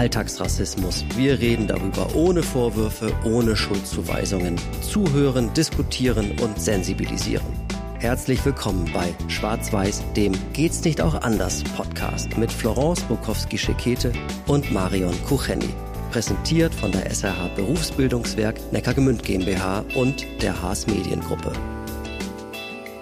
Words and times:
Alltagsrassismus. 0.00 1.04
Wir 1.14 1.38
reden 1.40 1.66
darüber 1.66 2.14
ohne 2.14 2.42
Vorwürfe, 2.42 3.12
ohne 3.22 3.54
Schuldzuweisungen. 3.54 4.56
Zuhören, 4.80 5.52
diskutieren 5.52 6.38
und 6.40 6.58
sensibilisieren. 6.58 7.44
Herzlich 7.98 8.42
willkommen 8.46 8.90
bei 8.94 9.12
Schwarz-Weiß, 9.28 10.02
dem 10.16 10.32
Geht's 10.54 10.82
nicht 10.84 11.02
auch 11.02 11.20
anders 11.20 11.62
Podcast 11.76 12.38
mit 12.38 12.50
Florence 12.50 13.02
Bukowski-Schekete 13.02 14.14
und 14.46 14.72
Marion 14.72 15.14
Kucheni. 15.28 15.68
Präsentiert 16.10 16.74
von 16.74 16.92
der 16.92 17.10
SRH 17.10 17.48
Berufsbildungswerk 17.54 18.72
Neckargemünd 18.72 19.22
GmbH 19.22 19.84
und 19.94 20.24
der 20.40 20.62
Haas 20.62 20.86
Mediengruppe. 20.86 21.52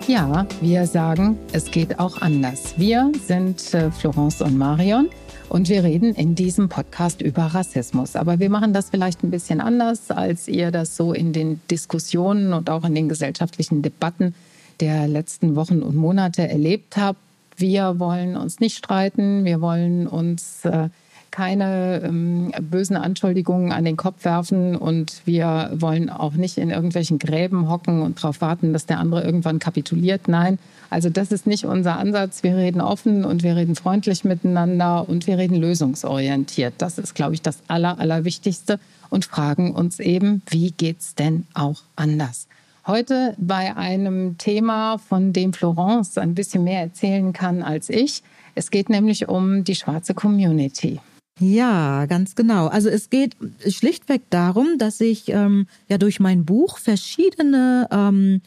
Ja, 0.08 0.48
wir 0.60 0.84
sagen, 0.86 1.38
es 1.52 1.70
geht 1.70 2.00
auch 2.00 2.20
anders. 2.22 2.74
Wir 2.76 3.12
sind 3.24 3.72
äh, 3.72 3.92
Florence 3.92 4.42
und 4.42 4.58
Marion 4.58 5.10
und 5.48 5.68
wir 5.68 5.82
reden 5.84 6.14
in 6.14 6.34
diesem 6.34 6.68
Podcast 6.68 7.22
über 7.22 7.42
Rassismus. 7.42 8.16
Aber 8.16 8.38
wir 8.38 8.50
machen 8.50 8.72
das 8.72 8.90
vielleicht 8.90 9.22
ein 9.22 9.30
bisschen 9.30 9.60
anders, 9.60 10.10
als 10.10 10.48
ihr 10.48 10.70
das 10.70 10.96
so 10.96 11.12
in 11.12 11.32
den 11.32 11.60
Diskussionen 11.70 12.52
und 12.52 12.70
auch 12.70 12.84
in 12.84 12.94
den 12.94 13.08
gesellschaftlichen 13.08 13.82
Debatten 13.82 14.34
der 14.80 15.08
letzten 15.08 15.56
Wochen 15.56 15.82
und 15.82 15.96
Monate 15.96 16.48
erlebt 16.48 16.96
habt. 16.96 17.18
Wir 17.56 17.98
wollen 17.98 18.36
uns 18.36 18.60
nicht 18.60 18.76
streiten, 18.76 19.44
wir 19.44 19.60
wollen 19.60 20.06
uns 20.06 20.64
äh, 20.64 20.90
keine 21.30 22.02
ähm, 22.04 22.52
bösen 22.60 22.96
Anschuldigungen 22.96 23.72
an 23.72 23.84
den 23.84 23.96
Kopf 23.96 24.24
werfen 24.24 24.76
und 24.76 25.22
wir 25.24 25.70
wollen 25.74 26.10
auch 26.10 26.34
nicht 26.34 26.58
in 26.58 26.70
irgendwelchen 26.70 27.18
Gräben 27.18 27.68
hocken 27.68 28.02
und 28.02 28.18
darauf 28.18 28.40
warten, 28.40 28.72
dass 28.72 28.86
der 28.86 28.98
andere 28.98 29.22
irgendwann 29.22 29.58
kapituliert. 29.58 30.28
Nein, 30.28 30.58
also 30.90 31.10
das 31.10 31.32
ist 31.32 31.46
nicht 31.46 31.64
unser 31.64 31.98
Ansatz. 31.98 32.42
Wir 32.42 32.56
reden 32.56 32.80
offen 32.80 33.24
und 33.24 33.42
wir 33.42 33.56
reden 33.56 33.74
freundlich 33.74 34.24
miteinander 34.24 35.08
und 35.08 35.26
wir 35.26 35.38
reden 35.38 35.56
lösungsorientiert. 35.56 36.74
Das 36.78 36.98
ist, 36.98 37.14
glaube 37.14 37.34
ich, 37.34 37.42
das 37.42 37.58
Aller, 37.68 37.98
Allerwichtigste 37.98 38.80
und 39.10 39.24
fragen 39.24 39.74
uns 39.74 40.00
eben, 40.00 40.42
wie 40.48 40.70
geht's 40.70 41.14
denn 41.14 41.46
auch 41.54 41.82
anders? 41.96 42.48
Heute 42.86 43.34
bei 43.36 43.76
einem 43.76 44.38
Thema, 44.38 44.96
von 44.96 45.34
dem 45.34 45.52
Florence 45.52 46.16
ein 46.16 46.34
bisschen 46.34 46.64
mehr 46.64 46.80
erzählen 46.80 47.34
kann 47.34 47.62
als 47.62 47.90
ich. 47.90 48.22
Es 48.54 48.70
geht 48.70 48.88
nämlich 48.88 49.28
um 49.28 49.62
die 49.62 49.74
schwarze 49.74 50.14
Community. 50.14 50.98
Ja, 51.38 52.06
ganz 52.06 52.34
genau. 52.34 52.66
Also 52.66 52.88
es 52.88 53.10
geht 53.10 53.36
schlichtweg 53.68 54.22
darum, 54.30 54.78
dass 54.78 55.00
ich 55.00 55.28
ähm, 55.28 55.66
ja 55.88 55.98
durch 55.98 56.18
mein 56.18 56.44
Buch 56.44 56.78
verschiedene 56.78 57.88
ähm, 57.92 58.40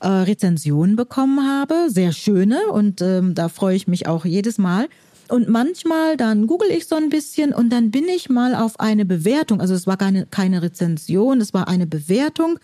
äh, 0.00 0.08
Rezensionen 0.08 0.96
bekommen 0.96 1.46
habe, 1.46 1.86
sehr 1.88 2.12
schöne 2.12 2.58
und 2.70 3.00
ähm, 3.00 3.34
da 3.34 3.48
freue 3.48 3.76
ich 3.76 3.88
mich 3.88 4.06
auch 4.06 4.24
jedes 4.24 4.58
Mal. 4.58 4.88
Und 5.28 5.48
manchmal 5.48 6.18
dann 6.18 6.46
google 6.46 6.70
ich 6.70 6.86
so 6.86 6.96
ein 6.96 7.08
bisschen 7.08 7.54
und 7.54 7.70
dann 7.70 7.90
bin 7.90 8.04
ich 8.08 8.28
mal 8.28 8.54
auf 8.54 8.78
eine 8.78 9.06
Bewertung, 9.06 9.60
also 9.60 9.72
es 9.72 9.86
war 9.86 9.96
keine, 9.96 10.26
keine 10.26 10.60
Rezension, 10.60 11.40
es 11.40 11.54
war 11.54 11.66
eine 11.66 11.86
Bewertung 11.86 12.58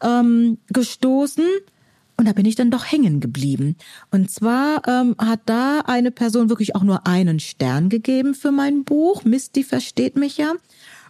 ähm, 0.00 0.58
gestoßen 0.72 1.44
und 2.16 2.28
da 2.28 2.32
bin 2.32 2.46
ich 2.46 2.54
dann 2.54 2.70
doch 2.70 2.90
hängen 2.90 3.20
geblieben. 3.20 3.76
Und 4.10 4.30
zwar 4.30 4.86
ähm, 4.86 5.16
hat 5.18 5.40
da 5.46 5.80
eine 5.80 6.10
Person 6.10 6.48
wirklich 6.48 6.76
auch 6.76 6.82
nur 6.82 7.06
einen 7.06 7.40
Stern 7.40 7.88
gegeben 7.88 8.34
für 8.34 8.52
mein 8.52 8.84
Buch. 8.84 9.24
Misty 9.24 9.64
versteht 9.64 10.16
mich 10.16 10.38
ja. 10.38 10.52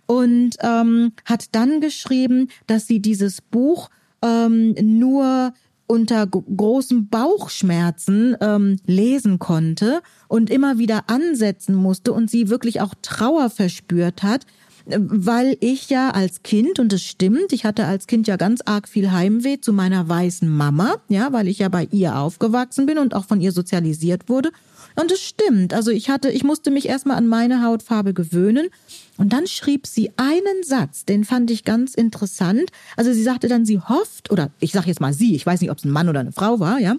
Und 0.07 0.57
ähm, 0.61 1.13
hat 1.25 1.47
dann 1.53 1.81
geschrieben, 1.81 2.49
dass 2.67 2.87
sie 2.87 3.01
dieses 3.01 3.41
Buch 3.41 3.91
ähm, 4.23 4.75
nur 4.81 5.53
unter 5.87 6.27
großen 6.27 7.09
Bauchschmerzen 7.09 8.37
ähm, 8.41 8.77
lesen 8.87 9.39
konnte 9.39 10.01
und 10.29 10.51
immer 10.51 10.79
wieder 10.79 11.05
ansetzen 11.09 11.75
musste 11.75 12.13
und 12.13 12.31
sie 12.31 12.49
wirklich 12.49 12.81
auch 12.81 12.95
Trauer 13.03 13.51
verspürt 13.51 14.23
hat, 14.23 14.47
weil 14.87 15.57
ich 15.61 15.89
ja 15.91 16.11
als 16.11 16.43
Kind, 16.43 16.79
und 16.79 16.93
es 16.93 17.03
stimmt, 17.03 17.53
ich 17.53 17.65
hatte 17.65 17.87
als 17.87 18.07
Kind 18.07 18.27
ja 18.27 18.37
ganz 18.37 18.61
arg 18.65 18.89
viel 18.89 19.11
Heimweh 19.11 19.61
zu 19.61 19.73
meiner 19.73 20.09
weißen 20.09 20.49
Mama, 20.49 20.97
ja, 21.09 21.33
weil 21.33 21.49
ich 21.49 21.61
ja 21.61 21.69
bei 21.69 21.89
ihr 21.91 22.17
aufgewachsen 22.17 22.87
bin 22.87 22.99
und 22.99 23.15
auch 23.15 23.25
von 23.25 23.41
ihr 23.41 23.53
sozialisiert 23.53 24.29
wurde. 24.29 24.51
Und 24.97 25.11
es 25.11 25.21
stimmt. 25.21 25.75
Also 25.75 25.91
ich 25.91 26.09
hatte, 26.09 26.31
ich 26.31 26.45
musste 26.45 26.71
mich 26.71 26.89
erstmal 26.89 27.17
an 27.17 27.27
meine 27.27 27.63
Hautfarbe 27.63 28.15
gewöhnen. 28.15 28.69
Und 29.17 29.33
dann 29.33 29.47
schrieb 29.47 29.87
sie 29.87 30.11
einen 30.17 30.63
Satz, 30.65 31.05
den 31.05 31.25
fand 31.25 31.51
ich 31.51 31.65
ganz 31.65 31.95
interessant. 31.95 32.71
Also 32.97 33.13
sie 33.13 33.23
sagte 33.23 33.49
dann, 33.49 33.65
sie 33.65 33.81
hofft, 33.81 34.31
oder 34.31 34.51
ich 34.61 34.73
sage 34.73 34.89
jetzt 34.89 35.01
mal 35.01 35.13
sie, 35.13 35.35
ich 35.35 35.47
weiß 35.47 35.61
nicht, 35.61 35.71
ob 35.71 35.79
es 35.79 35.85
ein 35.85 35.91
Mann 35.91 36.09
oder 36.09 36.21
eine 36.21 36.33
Frau 36.33 36.61
war, 36.61 36.79
ja, 36.79 36.97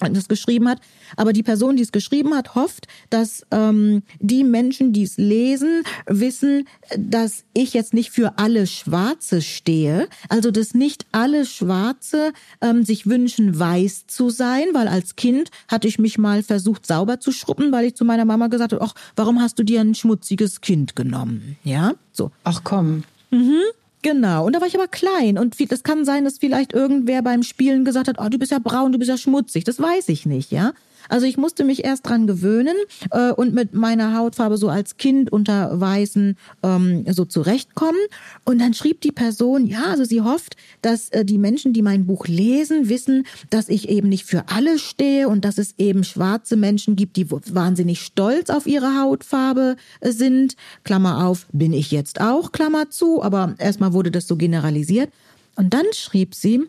das 0.00 0.28
geschrieben 0.28 0.68
hat. 0.68 0.80
Aber 1.16 1.32
die 1.32 1.42
Person, 1.42 1.76
die 1.76 1.82
es 1.82 1.92
geschrieben 1.92 2.34
hat, 2.34 2.54
hofft, 2.54 2.86
dass 3.10 3.46
ähm, 3.50 4.02
die 4.18 4.44
Menschen, 4.44 4.92
die 4.92 5.02
es 5.02 5.16
lesen, 5.16 5.82
wissen, 6.06 6.66
dass 6.96 7.44
ich 7.54 7.74
jetzt 7.74 7.94
nicht 7.94 8.10
für 8.10 8.38
alle 8.38 8.66
Schwarze 8.66 9.42
stehe. 9.42 10.08
Also 10.28 10.50
dass 10.50 10.74
nicht 10.74 11.06
alle 11.12 11.46
Schwarze 11.46 12.32
ähm, 12.60 12.84
sich 12.84 13.06
wünschen, 13.06 13.58
weiß 13.58 14.06
zu 14.06 14.30
sein, 14.30 14.66
weil 14.72 14.88
als 14.88 15.16
Kind 15.16 15.50
hatte 15.68 15.88
ich 15.88 15.98
mich 15.98 16.18
mal 16.18 16.42
versucht, 16.42 16.86
sauber 16.86 17.20
zu 17.20 17.32
schruppen, 17.32 17.72
weil 17.72 17.86
ich 17.86 17.94
zu 17.94 18.04
meiner 18.04 18.24
Mama 18.24 18.48
gesagt 18.48 18.72
habe, 18.72 18.84
ach, 18.84 18.94
warum 19.16 19.40
hast 19.40 19.58
du 19.58 19.64
dir 19.64 19.80
ein 19.80 19.94
schmutziges 19.94 20.60
Kind 20.60 20.96
genommen? 20.96 21.56
Ja, 21.64 21.94
so. 22.12 22.30
Ach 22.44 22.62
komm. 22.64 23.04
Mhm. 23.30 23.62
Genau, 24.02 24.46
und 24.46 24.54
da 24.54 24.60
war 24.60 24.68
ich 24.68 24.74
aber 24.74 24.88
klein 24.88 25.36
und 25.36 25.54
das 25.70 25.82
kann 25.82 26.06
sein, 26.06 26.24
dass 26.24 26.38
vielleicht 26.38 26.72
irgendwer 26.72 27.20
beim 27.20 27.42
Spielen 27.42 27.84
gesagt 27.84 28.08
hat, 28.08 28.16
oh, 28.18 28.28
du 28.30 28.38
bist 28.38 28.50
ja 28.50 28.58
braun, 28.58 28.92
du 28.92 28.98
bist 28.98 29.10
ja 29.10 29.18
schmutzig, 29.18 29.64
das 29.64 29.80
weiß 29.80 30.08
ich 30.08 30.24
nicht, 30.24 30.50
ja. 30.52 30.72
Also 31.10 31.26
ich 31.26 31.36
musste 31.36 31.64
mich 31.64 31.84
erst 31.84 32.08
dran 32.08 32.26
gewöhnen 32.26 32.76
äh, 33.10 33.32
und 33.32 33.52
mit 33.52 33.74
meiner 33.74 34.16
Hautfarbe 34.16 34.56
so 34.56 34.68
als 34.68 34.96
Kind 34.96 35.32
unter 35.32 35.80
Weißen 35.80 36.36
ähm, 36.62 37.04
so 37.10 37.24
zurechtkommen. 37.24 38.00
Und 38.44 38.60
dann 38.60 38.74
schrieb 38.74 39.00
die 39.00 39.10
Person, 39.10 39.66
ja, 39.66 39.86
also 39.86 40.04
sie 40.04 40.20
hofft, 40.20 40.56
dass 40.82 41.08
äh, 41.10 41.24
die 41.24 41.38
Menschen, 41.38 41.72
die 41.72 41.82
mein 41.82 42.06
Buch 42.06 42.28
lesen, 42.28 42.88
wissen, 42.88 43.26
dass 43.50 43.68
ich 43.68 43.88
eben 43.88 44.08
nicht 44.08 44.24
für 44.24 44.48
alle 44.48 44.78
stehe 44.78 45.28
und 45.28 45.44
dass 45.44 45.58
es 45.58 45.74
eben 45.78 46.04
schwarze 46.04 46.56
Menschen 46.56 46.94
gibt, 46.94 47.16
die 47.16 47.28
wahnsinnig 47.30 48.02
stolz 48.02 48.48
auf 48.48 48.68
ihre 48.68 49.00
Hautfarbe 49.00 49.76
äh, 50.00 50.12
sind. 50.12 50.54
Klammer 50.84 51.26
auf, 51.26 51.46
bin 51.52 51.72
ich 51.72 51.90
jetzt 51.90 52.20
auch, 52.20 52.52
Klammer 52.52 52.88
zu, 52.88 53.20
aber 53.20 53.56
erstmal 53.58 53.92
wurde 53.92 54.12
das 54.12 54.28
so 54.28 54.36
generalisiert. 54.36 55.10
Und 55.56 55.74
dann 55.74 55.86
schrieb 55.92 56.36
sie, 56.36 56.62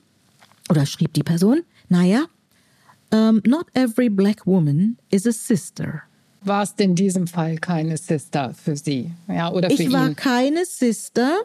oder 0.67 0.87
schrieb 0.87 1.13
die 1.13 1.23
Person, 1.23 1.61
naja, 1.89 2.25
um, 3.11 3.41
not 3.45 3.67
every 3.73 4.09
black 4.09 4.45
woman 4.45 4.97
is 5.09 5.25
a 5.25 5.31
sister. 5.31 6.03
War 6.43 6.63
es 6.63 6.73
in 6.77 6.95
diesem 6.95 7.27
Fall 7.27 7.57
keine 7.57 7.97
Sister 7.97 8.53
für 8.53 8.75
Sie? 8.75 9.11
Ja, 9.27 9.51
oder 9.51 9.69
für 9.69 9.75
ich 9.75 9.81
ihn? 9.81 9.93
war 9.93 10.13
keine 10.15 10.65
Sister. 10.65 11.41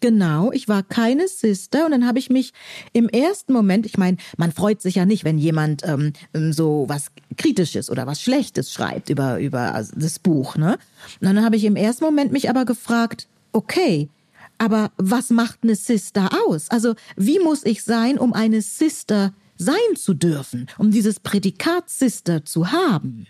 Genau, 0.00 0.52
ich 0.52 0.68
war 0.68 0.82
keine 0.82 1.28
Sister 1.28 1.86
und 1.86 1.92
dann 1.92 2.06
habe 2.06 2.18
ich 2.18 2.28
mich 2.28 2.52
im 2.92 3.08
ersten 3.08 3.54
Moment, 3.54 3.86
ich 3.86 3.96
meine, 3.96 4.18
man 4.36 4.52
freut 4.52 4.82
sich 4.82 4.96
ja 4.96 5.06
nicht, 5.06 5.24
wenn 5.24 5.38
jemand 5.38 5.80
ähm, 5.84 6.12
so 6.34 6.84
was 6.88 7.06
Kritisches 7.38 7.88
oder 7.88 8.06
was 8.06 8.20
Schlechtes 8.20 8.70
schreibt 8.70 9.08
über 9.08 9.40
über 9.40 9.82
das 9.96 10.18
Buch, 10.18 10.56
ne? 10.56 10.76
Und 11.22 11.26
dann 11.26 11.42
habe 11.42 11.56
ich 11.56 11.64
im 11.64 11.76
ersten 11.76 12.04
Moment 12.04 12.32
mich 12.32 12.50
aber 12.50 12.66
gefragt, 12.66 13.28
okay, 13.52 14.10
aber 14.58 14.90
was 14.98 15.30
macht 15.30 15.60
eine 15.62 15.74
Sister 15.74 16.28
aus? 16.46 16.68
Also 16.70 16.94
wie 17.16 17.38
muss 17.38 17.64
ich 17.64 17.82
sein, 17.82 18.18
um 18.18 18.34
eine 18.34 18.60
Sister 18.60 19.32
sein 19.56 19.96
zu 19.96 20.14
dürfen, 20.14 20.66
um 20.78 20.90
dieses 20.90 21.20
Prädikat 21.20 21.88
Sister 21.90 22.44
zu 22.44 22.72
haben? 22.72 23.26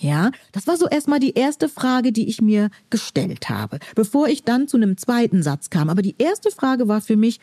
Ja, 0.00 0.30
das 0.52 0.66
war 0.66 0.76
so 0.76 0.86
erstmal 0.86 1.18
die 1.18 1.34
erste 1.34 1.68
Frage, 1.68 2.12
die 2.12 2.28
ich 2.28 2.40
mir 2.40 2.70
gestellt 2.88 3.48
habe, 3.48 3.80
bevor 3.96 4.28
ich 4.28 4.44
dann 4.44 4.68
zu 4.68 4.76
einem 4.76 4.96
zweiten 4.96 5.42
Satz 5.42 5.70
kam. 5.70 5.90
Aber 5.90 6.02
die 6.02 6.14
erste 6.18 6.50
Frage 6.50 6.86
war 6.86 7.00
für 7.00 7.16
mich, 7.16 7.40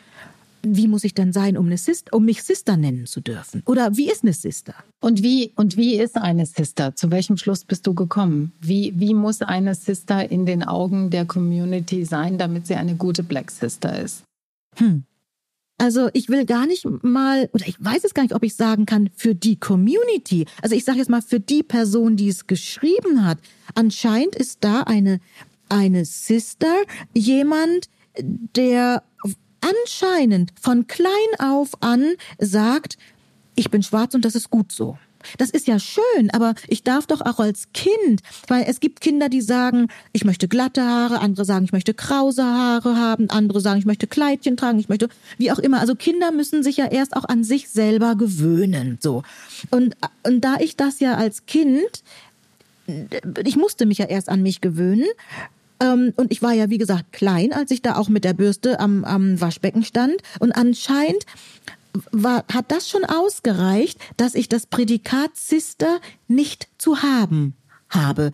wie 0.62 0.88
muss 0.88 1.04
ich 1.04 1.14
denn 1.14 1.32
sein, 1.32 1.56
um, 1.56 1.66
eine 1.66 1.78
Sister, 1.78 2.14
um 2.14 2.24
mich 2.24 2.42
Sister 2.42 2.76
nennen 2.76 3.06
zu 3.06 3.20
dürfen? 3.20 3.62
Oder 3.66 3.96
wie 3.96 4.10
ist 4.10 4.24
eine 4.24 4.32
Sister? 4.32 4.74
Und 5.00 5.22
wie, 5.22 5.52
und 5.54 5.76
wie 5.76 5.96
ist 5.96 6.16
eine 6.16 6.46
Sister? 6.46 6.96
Zu 6.96 7.10
welchem 7.10 7.36
Schluss 7.36 7.64
bist 7.64 7.86
du 7.86 7.94
gekommen? 7.94 8.52
Wie, 8.60 8.92
wie 8.96 9.14
muss 9.14 9.42
eine 9.42 9.74
Sister 9.74 10.30
in 10.30 10.46
den 10.46 10.64
Augen 10.64 11.10
der 11.10 11.24
Community 11.24 12.04
sein, 12.04 12.38
damit 12.38 12.66
sie 12.66 12.74
eine 12.74 12.96
gute 12.96 13.22
Black 13.22 13.50
Sister 13.50 14.00
ist? 14.00 14.22
Hm. 14.76 15.04
Also 15.78 16.08
ich 16.14 16.28
will 16.28 16.46
gar 16.46 16.66
nicht 16.66 16.86
mal, 17.02 17.50
oder 17.52 17.66
ich 17.66 17.76
weiß 17.78 18.04
es 18.04 18.14
gar 18.14 18.22
nicht, 18.22 18.34
ob 18.34 18.42
ich 18.42 18.54
sagen 18.54 18.86
kann, 18.86 19.10
für 19.14 19.34
die 19.34 19.56
Community. 19.56 20.46
Also 20.62 20.74
ich 20.74 20.84
sage 20.84 20.98
jetzt 20.98 21.10
mal 21.10 21.22
für 21.22 21.40
die 21.40 21.62
Person, 21.62 22.16
die 22.16 22.28
es 22.28 22.46
geschrieben 22.46 23.24
hat. 23.24 23.38
Anscheinend 23.74 24.34
ist 24.36 24.58
da 24.62 24.82
eine, 24.82 25.20
eine 25.68 26.04
Sister, 26.06 26.74
jemand, 27.12 27.90
der 28.18 29.02
anscheinend 29.60 30.52
von 30.60 30.86
klein 30.86 31.10
auf 31.38 31.82
an 31.82 32.14
sagt, 32.38 32.96
ich 33.54 33.70
bin 33.70 33.82
schwarz 33.82 34.14
und 34.14 34.24
das 34.24 34.34
ist 34.34 34.50
gut 34.50 34.72
so. 34.72 34.96
Das 35.38 35.50
ist 35.50 35.66
ja 35.66 35.78
schön, 35.78 36.30
aber 36.32 36.54
ich 36.68 36.82
darf 36.82 37.06
doch 37.06 37.20
auch 37.20 37.38
als 37.38 37.68
Kind, 37.72 38.20
weil 38.48 38.64
es 38.68 38.80
gibt 38.80 39.00
Kinder, 39.00 39.28
die 39.28 39.40
sagen, 39.40 39.88
ich 40.12 40.24
möchte 40.24 40.48
glatte 40.48 40.82
Haare, 40.82 41.20
andere 41.20 41.44
sagen, 41.44 41.64
ich 41.64 41.72
möchte 41.72 41.94
krause 41.94 42.44
Haare 42.44 42.96
haben, 42.96 43.30
andere 43.30 43.60
sagen, 43.60 43.78
ich 43.78 43.86
möchte 43.86 44.06
Kleidchen 44.06 44.56
tragen, 44.56 44.78
ich 44.78 44.88
möchte, 44.88 45.08
wie 45.38 45.52
auch 45.52 45.58
immer. 45.58 45.80
Also 45.80 45.94
Kinder 45.94 46.32
müssen 46.32 46.62
sich 46.62 46.76
ja 46.76 46.86
erst 46.86 47.16
auch 47.16 47.24
an 47.24 47.44
sich 47.44 47.68
selber 47.68 48.16
gewöhnen, 48.16 48.98
so. 49.00 49.22
Und, 49.70 49.96
und 50.22 50.44
da 50.44 50.56
ich 50.60 50.76
das 50.76 51.00
ja 51.00 51.14
als 51.14 51.46
Kind, 51.46 52.02
ich 53.44 53.56
musste 53.56 53.86
mich 53.86 53.98
ja 53.98 54.06
erst 54.06 54.28
an 54.28 54.42
mich 54.42 54.60
gewöhnen, 54.60 55.06
Ähm, 55.78 56.14
und 56.16 56.32
ich 56.32 56.40
war 56.40 56.54
ja, 56.54 56.70
wie 56.70 56.78
gesagt, 56.78 57.12
klein, 57.12 57.52
als 57.52 57.70
ich 57.70 57.82
da 57.82 57.96
auch 57.96 58.08
mit 58.08 58.24
der 58.24 58.32
Bürste 58.32 58.80
am, 58.80 59.04
am 59.04 59.38
Waschbecken 59.42 59.84
stand. 59.84 60.16
Und 60.38 60.52
anscheinend 60.52 61.26
war, 62.12 62.44
hat 62.52 62.70
das 62.70 62.88
schon 62.88 63.04
ausgereicht, 63.04 63.98
dass 64.16 64.34
ich 64.34 64.48
das 64.48 64.66
Prädikat 64.66 65.36
Sister 65.36 66.00
nicht 66.28 66.68
zu 66.78 67.02
haben 67.02 67.54
habe 67.88 68.32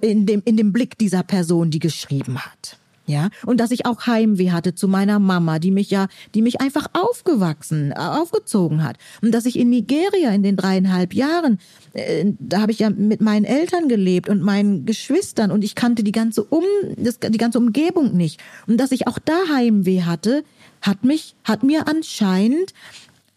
in 0.00 0.26
dem, 0.26 0.42
in 0.44 0.56
dem 0.56 0.72
Blick 0.72 0.98
dieser 0.98 1.22
Person, 1.22 1.70
die 1.70 1.78
geschrieben 1.78 2.38
hat. 2.38 2.76
Ja, 3.10 3.28
und 3.44 3.58
dass 3.58 3.72
ich 3.72 3.86
auch 3.86 4.06
Heimweh 4.06 4.52
hatte 4.52 4.76
zu 4.76 4.86
meiner 4.86 5.18
Mama, 5.18 5.58
die 5.58 5.72
mich 5.72 5.90
ja, 5.90 6.06
die 6.36 6.42
mich 6.42 6.60
einfach 6.60 6.86
aufgewachsen, 6.92 7.92
aufgezogen 7.92 8.84
hat. 8.84 8.98
Und 9.20 9.32
dass 9.32 9.46
ich 9.46 9.58
in 9.58 9.68
Nigeria 9.68 10.30
in 10.30 10.44
den 10.44 10.56
dreieinhalb 10.56 11.12
Jahren, 11.12 11.58
äh, 11.92 12.26
da 12.38 12.60
habe 12.60 12.70
ich 12.70 12.78
ja 12.78 12.88
mit 12.88 13.20
meinen 13.20 13.44
Eltern 13.44 13.88
gelebt 13.88 14.28
und 14.28 14.42
meinen 14.42 14.86
Geschwistern 14.86 15.50
und 15.50 15.64
ich 15.64 15.74
kannte 15.74 16.04
die 16.04 16.12
ganze 16.12 16.44
um, 16.44 16.62
das, 16.96 17.18
die 17.18 17.38
ganze 17.38 17.58
Umgebung 17.58 18.16
nicht. 18.16 18.40
Und 18.68 18.76
dass 18.76 18.92
ich 18.92 19.08
auch 19.08 19.18
da 19.18 19.38
Heimweh 19.52 20.02
hatte, 20.02 20.44
hat 20.82 21.04
mich, 21.04 21.34
hat 21.44 21.62
mir 21.62 21.88
anscheinend 21.88 22.74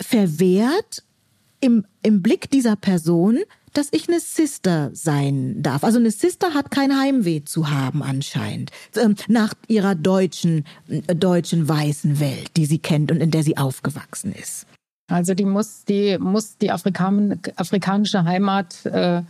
verwehrt, 0.01 1.03
im, 1.59 1.85
im 2.01 2.21
Blick 2.21 2.49
dieser 2.49 2.75
Person 2.75 3.39
dass 3.73 3.87
ich 3.91 4.07
eine 4.07 4.19
Sister 4.19 4.91
sein 4.93 5.61
darf. 5.61 5.83
Also 5.83 5.99
eine 5.99 6.11
Sister 6.11 6.53
hat 6.53 6.71
kein 6.71 6.97
Heimweh 6.97 7.43
zu 7.43 7.69
haben 7.69 8.03
anscheinend. 8.03 8.71
Ähm, 8.95 9.15
nach 9.27 9.53
ihrer 9.67 9.95
deutschen, 9.95 10.65
äh, 10.87 11.15
deutschen 11.15 11.67
weißen 11.67 12.19
Welt, 12.19 12.51
die 12.55 12.65
sie 12.65 12.77
kennt 12.77 13.11
und 13.11 13.19
in 13.19 13.31
der 13.31 13.43
sie 13.43 13.57
aufgewachsen 13.57 14.31
ist. 14.33 14.67
Also 15.11 15.33
die 15.33 15.45
muss 15.45 15.85
die, 15.85 16.17
muss 16.19 16.57
die 16.57 16.71
Afrikan 16.71 17.39
afrikanische 17.55 18.23
Heimat 18.23 18.85
äh, 18.85 19.21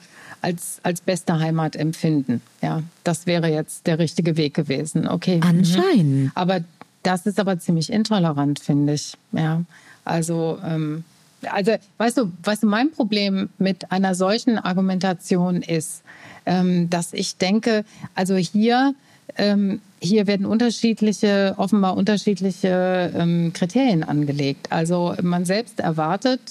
als, 0.42 0.80
als 0.83 1.01
beste 1.01 1.39
Heimat 1.39 1.75
empfinden. 1.75 2.42
Ja, 2.62 2.83
das 3.04 3.25
wäre 3.25 3.48
jetzt 3.48 3.88
der 3.88 3.98
richtige 3.98 4.38
Weg 4.38 4.54
gewesen. 4.54 5.07
Okay. 5.07 5.38
Mhm. 5.38 5.44
Anscheinend. 5.44 6.31
Aber 6.36 6.62
das 7.03 7.25
ist 7.25 7.39
aber 7.39 7.59
ziemlich 7.59 7.91
intolerant, 7.91 8.59
finde 8.59 8.94
ich. 8.94 9.13
Ja, 9.31 9.61
also 10.05 10.59
ähm, 10.65 11.03
also 11.51 11.73
weißt 11.97 12.17
du, 12.17 12.31
weißt 12.44 12.63
du, 12.63 12.67
mein 12.67 12.91
Problem 12.91 13.50
mit 13.57 13.91
einer 13.91 14.15
solchen 14.15 14.57
Argumentation 14.57 15.61
ist, 15.61 16.03
ähm, 16.45 16.89
dass 16.89 17.13
ich 17.13 17.38
denke, 17.38 17.85
also 18.15 18.35
hier 18.35 18.95
ähm, 19.38 19.81
hier 20.00 20.27
werden 20.27 20.45
unterschiedliche, 20.45 21.55
offenbar 21.57 21.95
unterschiedliche 21.95 23.11
ähm, 23.15 23.53
Kriterien 23.53 24.03
angelegt. 24.03 24.71
Also 24.71 25.15
man 25.21 25.45
selbst 25.45 25.79
erwartet 25.79 26.41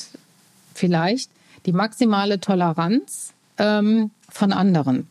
vielleicht 0.74 1.30
die 1.66 1.72
maximale 1.72 2.40
Toleranz 2.40 3.32
ähm, 3.58 4.10
von 4.28 4.52
anderen. 4.52 5.06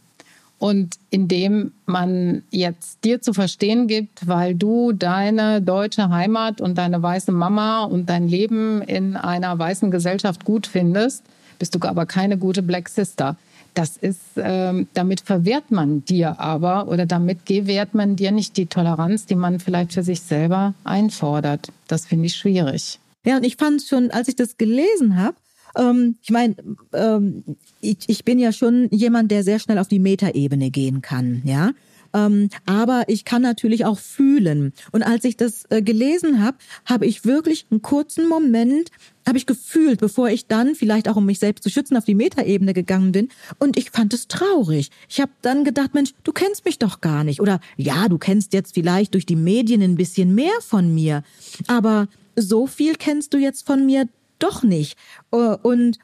Und 0.62 0.98
indem 1.10 1.72
man 1.88 2.44
jetzt 2.52 3.04
dir 3.04 3.20
zu 3.20 3.34
verstehen 3.34 3.88
gibt, 3.88 4.28
weil 4.28 4.54
du 4.54 4.92
deine 4.92 5.60
deutsche 5.60 6.10
Heimat 6.10 6.62
und 6.62 6.78
deine 6.78 7.02
weiße 7.02 7.32
Mama 7.32 7.84
und 7.86 8.12
dein 8.12 8.28
Leben 8.28 8.84
in 8.84 9.16
einer 9.16 9.58
weißen 9.58 9.90
Gesellschaft 9.90 10.46
gut 10.46 10.68
findest, 10.68 11.24
bist 11.58 11.74
du 11.74 11.80
aber 11.82 12.06
keine 12.06 12.38
gute 12.38 12.62
Black 12.62 12.90
Sister. 12.90 13.38
Das 13.74 13.98
ist, 13.98 14.22
ähm, 14.38 14.88
damit 14.94 15.22
verwehrt 15.22 15.72
man 15.72 16.06
dir 16.06 16.40
aber 16.40 16.88
oder 16.90 17.08
damit 17.08 17.48
gewährt 17.48 17.96
man 17.96 18.16
dir 18.16 18.32
nicht 18.32 18.56
die 18.56 18.68
Toleranz, 18.68 19.26
die 19.26 19.36
man 19.36 19.60
vielleicht 19.60 19.94
für 19.94 20.04
sich 20.04 20.22
selber 20.22 20.76
einfordert. 20.84 21.70
Das 21.88 22.06
finde 22.06 22.28
ich 22.28 22.36
schwierig. 22.36 23.00
Ja, 23.26 23.38
und 23.38 23.46
ich 23.46 23.56
fand 23.56 23.82
schon, 23.82 24.12
als 24.12 24.28
ich 24.28 24.36
das 24.36 24.58
gelesen 24.58 25.18
habe, 25.18 25.38
ähm, 25.78 26.16
ich 26.22 26.30
meine, 26.30 26.56
ähm, 26.94 27.44
ich, 27.82 27.98
ich 28.08 28.26
bin 28.26 28.40
ja 28.40 28.52
schon 28.52 28.90
jemand, 28.92 29.32
der 29.32 29.44
sehr 29.44 29.60
schnell 29.60 29.78
auf 29.78 29.88
die 29.88 30.00
Metaebene 30.00 30.72
gehen 30.72 31.02
kann, 31.02 31.42
ja. 31.46 31.72
Ähm, 32.14 32.50
aber 32.66 33.04
ich 33.08 33.26
kann 33.26 33.42
natürlich 33.42 33.86
auch 33.86 34.00
fühlen. 34.00 34.74
Und 34.92 35.04
als 35.04 35.24
ich 35.24 35.38
das 35.38 35.66
äh, 35.70 35.82
gelesen 35.82 36.44
habe, 36.44 36.58
habe 36.86 37.06
ich 37.06 37.26
wirklich 37.26 37.66
einen 37.72 37.82
kurzen 37.82 38.28
Moment, 38.28 38.90
habe 39.26 39.38
ich 39.38 39.46
gefühlt, 39.46 40.00
bevor 40.00 40.30
ich 40.30 40.48
dann 40.48 40.76
vielleicht 40.76 41.08
auch 41.08 41.16
um 41.16 41.26
mich 41.26 41.40
selbst 41.40 41.64
zu 41.64 41.70
schützen 41.70 41.96
auf 41.96 42.06
die 42.06 42.16
Metaebene 42.16 42.74
gegangen 42.74 43.12
bin. 43.12 43.30
Und 43.60 43.78
ich 43.78 43.92
fand 43.92 44.14
es 44.14 44.28
traurig. 44.28 44.90
Ich 45.08 45.22
habe 45.22 45.32
dann 45.42 45.64
gedacht, 45.64 45.94
Mensch, 45.94 46.12
du 46.24 46.32
kennst 46.32 46.66
mich 46.66 46.80
doch 46.80 47.02
gar 47.02 47.24
nicht. 47.24 47.40
Oder 47.40 47.60
ja, 47.78 48.10
du 48.10 48.18
kennst 48.18 48.54
jetzt 48.54 48.74
vielleicht 48.74 49.14
durch 49.14 49.26
die 49.26 49.36
Medien 49.36 49.82
ein 49.82 49.96
bisschen 49.96 50.36
mehr 50.36 50.60
von 50.62 50.94
mir. 50.94 51.24
Aber 51.68 52.08
so 52.36 52.68
viel 52.68 52.96
kennst 52.96 53.34
du 53.34 53.38
jetzt 53.38 53.66
von 53.66 53.86
mir 53.86 54.08
doch 54.44 54.64
nicht. 54.64 54.98
Äh, 55.32 55.38
und 55.38 55.98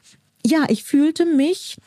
ja, 0.44 0.64
ich 0.68 0.84
fühlte 0.84 1.24
mich 1.24 1.78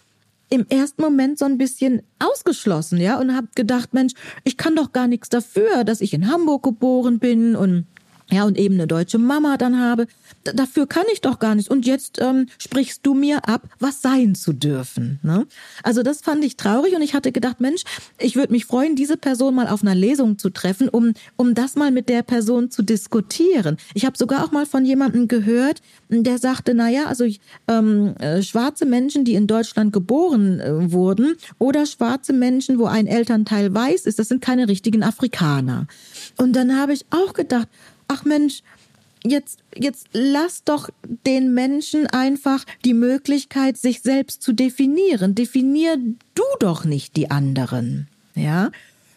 im 0.49 0.65
ersten 0.67 1.01
Moment 1.01 1.39
so 1.39 1.45
ein 1.45 1.57
bisschen 1.57 2.01
ausgeschlossen, 2.19 2.99
ja, 2.99 3.17
und 3.17 3.33
habe 3.35 3.47
gedacht, 3.55 3.93
Mensch, 3.93 4.13
ich 4.43 4.57
kann 4.57 4.75
doch 4.75 4.91
gar 4.91 5.07
nichts 5.07 5.29
dafür, 5.29 5.85
dass 5.85 6.01
ich 6.01 6.13
in 6.13 6.29
Hamburg 6.29 6.63
geboren 6.63 7.19
bin 7.19 7.55
und 7.55 7.85
ja, 8.31 8.45
und 8.45 8.57
eben 8.57 8.75
eine 8.75 8.87
deutsche 8.87 9.17
Mama 9.17 9.57
dann 9.57 9.79
habe. 9.79 10.07
D 10.47 10.53
dafür 10.53 10.87
kann 10.87 11.05
ich 11.11 11.21
doch 11.21 11.39
gar 11.39 11.55
nicht. 11.55 11.69
Und 11.69 11.85
jetzt 11.85 12.19
ähm, 12.21 12.47
sprichst 12.57 13.01
du 13.03 13.13
mir 13.13 13.47
ab, 13.47 13.63
was 13.79 14.01
sein 14.01 14.35
zu 14.35 14.53
dürfen. 14.53 15.19
Ne? 15.21 15.45
Also 15.83 16.01
das 16.01 16.21
fand 16.21 16.43
ich 16.45 16.55
traurig 16.55 16.95
und 16.95 17.01
ich 17.01 17.13
hatte 17.13 17.31
gedacht, 17.31 17.59
Mensch, 17.59 17.83
ich 18.17 18.35
würde 18.35 18.53
mich 18.53 18.65
freuen, 18.65 18.95
diese 18.95 19.17
Person 19.17 19.55
mal 19.55 19.67
auf 19.67 19.81
einer 19.81 19.95
Lesung 19.95 20.37
zu 20.37 20.49
treffen, 20.49 20.87
um, 20.87 21.13
um 21.35 21.53
das 21.53 21.75
mal 21.75 21.91
mit 21.91 22.07
der 22.07 22.23
Person 22.23 22.71
zu 22.71 22.81
diskutieren. 22.81 23.77
Ich 23.93 24.05
habe 24.05 24.17
sogar 24.17 24.45
auch 24.45 24.51
mal 24.51 24.65
von 24.65 24.85
jemandem 24.85 25.27
gehört, 25.27 25.81
der 26.09 26.37
sagte, 26.37 26.73
na 26.73 26.89
ja, 26.89 27.05
also 27.05 27.25
ähm, 27.67 28.15
äh, 28.19 28.41
schwarze 28.41 28.85
Menschen, 28.85 29.25
die 29.25 29.35
in 29.35 29.47
Deutschland 29.47 29.91
geboren 29.91 30.59
äh, 30.59 30.91
wurden 30.91 31.35
oder 31.59 31.85
schwarze 31.85 32.33
Menschen, 32.33 32.79
wo 32.79 32.85
ein 32.85 33.07
Elternteil 33.07 33.73
weiß 33.73 34.05
ist, 34.05 34.19
das 34.19 34.29
sind 34.29 34.41
keine 34.41 34.67
richtigen 34.67 35.03
Afrikaner. 35.03 35.87
Und 36.37 36.55
dann 36.55 36.77
habe 36.77 36.93
ich 36.93 37.05
auch 37.11 37.33
gedacht, 37.33 37.67
ach 38.11 38.25
Mensch, 38.25 38.61
jetzt, 39.23 39.59
jetzt 39.75 40.07
lass 40.11 40.63
doch 40.63 40.89
den 41.25 41.53
Menschen 41.53 42.07
einfach 42.07 42.65
die 42.83 42.93
Möglichkeit, 42.93 43.77
sich 43.77 44.01
selbst 44.01 44.41
zu 44.41 44.51
definieren. 44.53 45.33
Definier 45.33 45.97
du 46.35 46.43
doch 46.59 46.83
nicht 46.83 47.15
die 47.15 47.31
anderen. 47.31 48.07
Ja. 48.35 48.71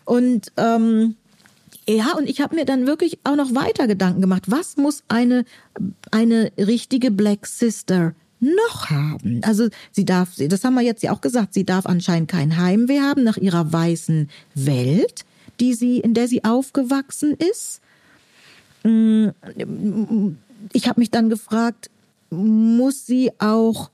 Und 0.05 0.53
ähm, 0.57 1.17
ja, 1.89 2.13
und 2.17 2.29
ich 2.29 2.41
habe 2.41 2.55
mir 2.55 2.65
dann 2.65 2.87
wirklich 2.87 3.19
auch 3.25 3.37
noch 3.37 3.55
weiter 3.55 3.87
Gedanken 3.87 4.21
gemacht. 4.21 4.45
Was 4.47 4.77
muss 4.77 5.03
eine, 5.09 5.45
eine 6.11 6.53
richtige 6.57 7.11
Black 7.11 7.47
Sister 7.47 8.15
noch 8.41 8.91
haben? 8.91 9.41
Also 9.43 9.69
sie 9.91 10.05
darf, 10.05 10.31
das 10.37 10.63
haben 10.63 10.75
wir 10.75 10.83
jetzt 10.83 11.03
ja 11.03 11.13
auch 11.13 11.21
gesagt, 11.21 11.53
sie 11.53 11.65
darf 11.65 11.87
anscheinend 11.87 12.31
kein 12.31 12.57
Heimweh 12.57 13.01
haben 13.01 13.25
nach 13.25 13.37
ihrer 13.39 13.73
weißen 13.73 14.31
Welt, 14.55 15.25
die 15.61 15.75
sie, 15.75 15.99
in 15.99 16.15
der 16.15 16.29
sie 16.29 16.45
aufgewachsen 16.45 17.35
ist. 17.35 17.81
Mm, 18.85 19.29
ich 20.73 20.89
habe 20.89 21.01
mich 21.01 21.11
dann 21.11 21.29
gefragt, 21.31 21.91
muss 22.31 23.07
sie 23.07 23.33
auch 23.39 23.91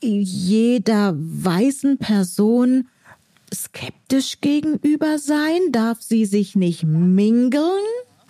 jeder 0.00 1.14
weißen 1.16 1.98
Person 1.98 2.88
skeptisch 3.52 4.40
gegenüber 4.40 5.18
sein? 5.18 5.60
Darf 5.72 6.02
sie 6.02 6.24
sich 6.24 6.56
nicht 6.56 6.84
mingeln? 6.84 7.62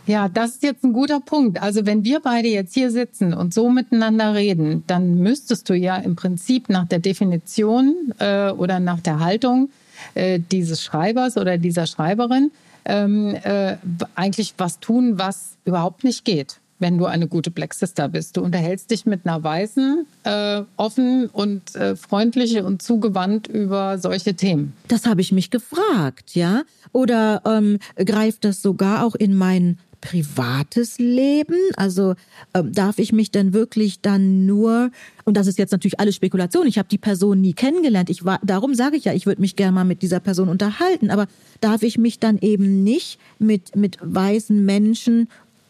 Ja, 0.07 0.29
das 0.29 0.57
ist 0.57 0.63
jetzt 0.63 0.85
ein 0.85 0.93
guter 0.93 1.21
Punkt. 1.21 1.63
Also 1.63 1.87
wenn 1.87 2.05
wir 2.05 2.21
beide 2.21 2.49
jetzt 2.49 2.75
hier 2.75 2.91
sitzen 2.91 3.33
und 3.33 3.55
so 3.55 3.71
miteinander 3.71 4.35
reden, 4.35 4.85
dann 4.87 5.15
müsstest 5.17 5.69
du 5.71 5.75
ja 5.75 5.97
im 5.97 6.15
Prinzip 6.15 6.69
nach 6.69 6.87
der 6.87 6.99
Definition 6.99 8.13
äh, 8.19 8.51
oder 8.51 8.81
nach 8.81 9.01
der 9.01 9.21
Haltung 9.21 9.71
äh, 10.15 10.41
dieses 10.53 10.83
Schreibers 10.83 11.39
oder 11.39 11.57
dieser 11.57 11.87
Schreiberin 11.87 12.51
ähm, 12.85 13.35
äh, 13.43 13.77
eigentlich 14.15 14.55
was 14.59 14.81
tun, 14.81 15.19
was 15.19 15.57
überhaupt 15.65 16.05
nicht 16.05 16.25
geht 16.25 16.61
wenn 16.79 16.99
du 16.99 17.07
eine 17.07 17.29
gute 17.29 17.51
Black 17.51 17.73
Sister 17.73 18.09
bist. 18.09 18.37
Du 18.37 18.43
unterhältst 18.43 18.91
dich 18.91 19.07
mit 19.07 19.25
einer 19.25 19.43
Weißen 19.43 20.07
äh, 20.25 20.63
offen 20.77 21.29
und 21.33 21.75
äh, 21.77 21.97
freundlich 21.97 22.61
und 22.61 22.83
zugewandt 22.83 23.47
über 23.47 23.99
solche 23.99 24.35
Themen. 24.35 24.75
Das 24.89 25.07
habe 25.07 25.21
ich 25.21 25.33
mich 25.33 25.51
gefragt, 25.51 26.35
ja. 26.35 26.63
Oder 26.93 27.43
ähm, 27.47 27.79
greift 27.97 28.45
das 28.45 28.61
sogar 28.61 29.07
auch 29.07 29.15
in 29.15 29.35
mein 29.35 29.79
privates 30.05 30.99
Leben? 30.99 31.57
Also 31.77 32.15
ähm, 32.53 32.73
darf 32.73 32.99
ich 32.99 33.13
mich 33.13 33.31
denn 33.31 33.55
wirklich 33.55 34.03
dann 34.03 34.45
nur 34.45 34.91
und 35.25 35.37
das 35.37 35.47
ist 35.47 35.59
jetzt 35.59 35.73
natürlich 35.73 35.99
alles 35.99 36.15
Spekulation. 36.15 36.67
Ich 36.67 36.79
habe 36.79 36.89
die 36.89 36.99
Person 36.99 37.41
nie 37.41 37.55
kennengelernt. 37.55 38.11
Ich 38.11 38.25
war 38.25 38.39
darum 38.45 38.75
sage 38.75 38.97
ich 38.97 39.07
ja, 39.07 39.15
ich 39.15 39.25
würde 39.25 39.41
mich 39.41 39.57
gerne 39.57 39.73
mal 39.73 39.85
mit 39.85 40.03
dieser 40.03 40.21
Person 40.21 40.51
unterhalten, 40.51 41.11
aber 41.11 41.27
darf 41.61 41.83
ich 41.83 41.97
mich 41.97 42.21
dann 42.21 42.39
eben 42.39 42.85
nicht 42.85 43.19
mit 43.39 43.75
mit 43.75 43.99
weißen 44.03 44.65
Menschen 44.65 45.29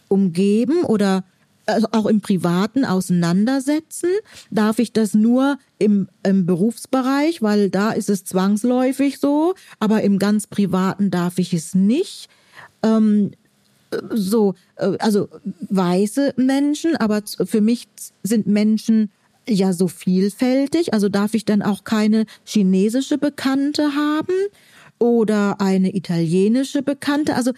umgeben 0.09 0.83
oder 0.83 1.23
also 1.67 1.87
auch 1.93 2.07
im 2.07 2.21
Privaten 2.21 2.85
auseinandersetzen? 2.85 4.11
Darf 4.51 4.81
ich 4.81 4.93
das 4.93 5.15
nur 5.15 5.59
im, 5.79 6.09
im 6.25 6.45
Berufsbereich, 6.45 7.41
weil 7.41 7.71
da 7.71 7.93
ist 7.93 8.11
es 8.11 8.25
zwangsläufig 8.25 9.19
so, 9.19 9.55
aber 9.79 10.03
im 10.03 10.19
ganz 10.19 10.47
Privaten 10.47 11.11
darf 11.11 11.39
ich 11.39 11.55
es 11.55 11.75
nicht? 11.75 12.29
Ähm, 12.83 13.31
so, 14.11 14.55
äh, 14.77 14.97
also 14.99 15.29
weiße 15.69 16.35
Menschen, 16.37 16.97
aber 16.97 17.23
für 17.45 17.61
mich 17.61 17.89
sind 18.23 18.47
Menschen 18.47 19.11
ja 19.47 19.73
so 19.73 19.89
vielfältig. 19.89 20.95
Also 20.95 21.09
darf 21.09 21.35
ich 21.35 21.45
dann 21.45 21.63
auch 21.63 21.85
keine 21.85 22.27
chinesische 22.45 23.19
Bekannte 23.19 23.95
haben? 23.95 24.35
oder 24.99 25.61
eine 25.61 25.95
italienische 25.95 26.83
Bekannte. 26.83 27.35
Also 27.35 27.53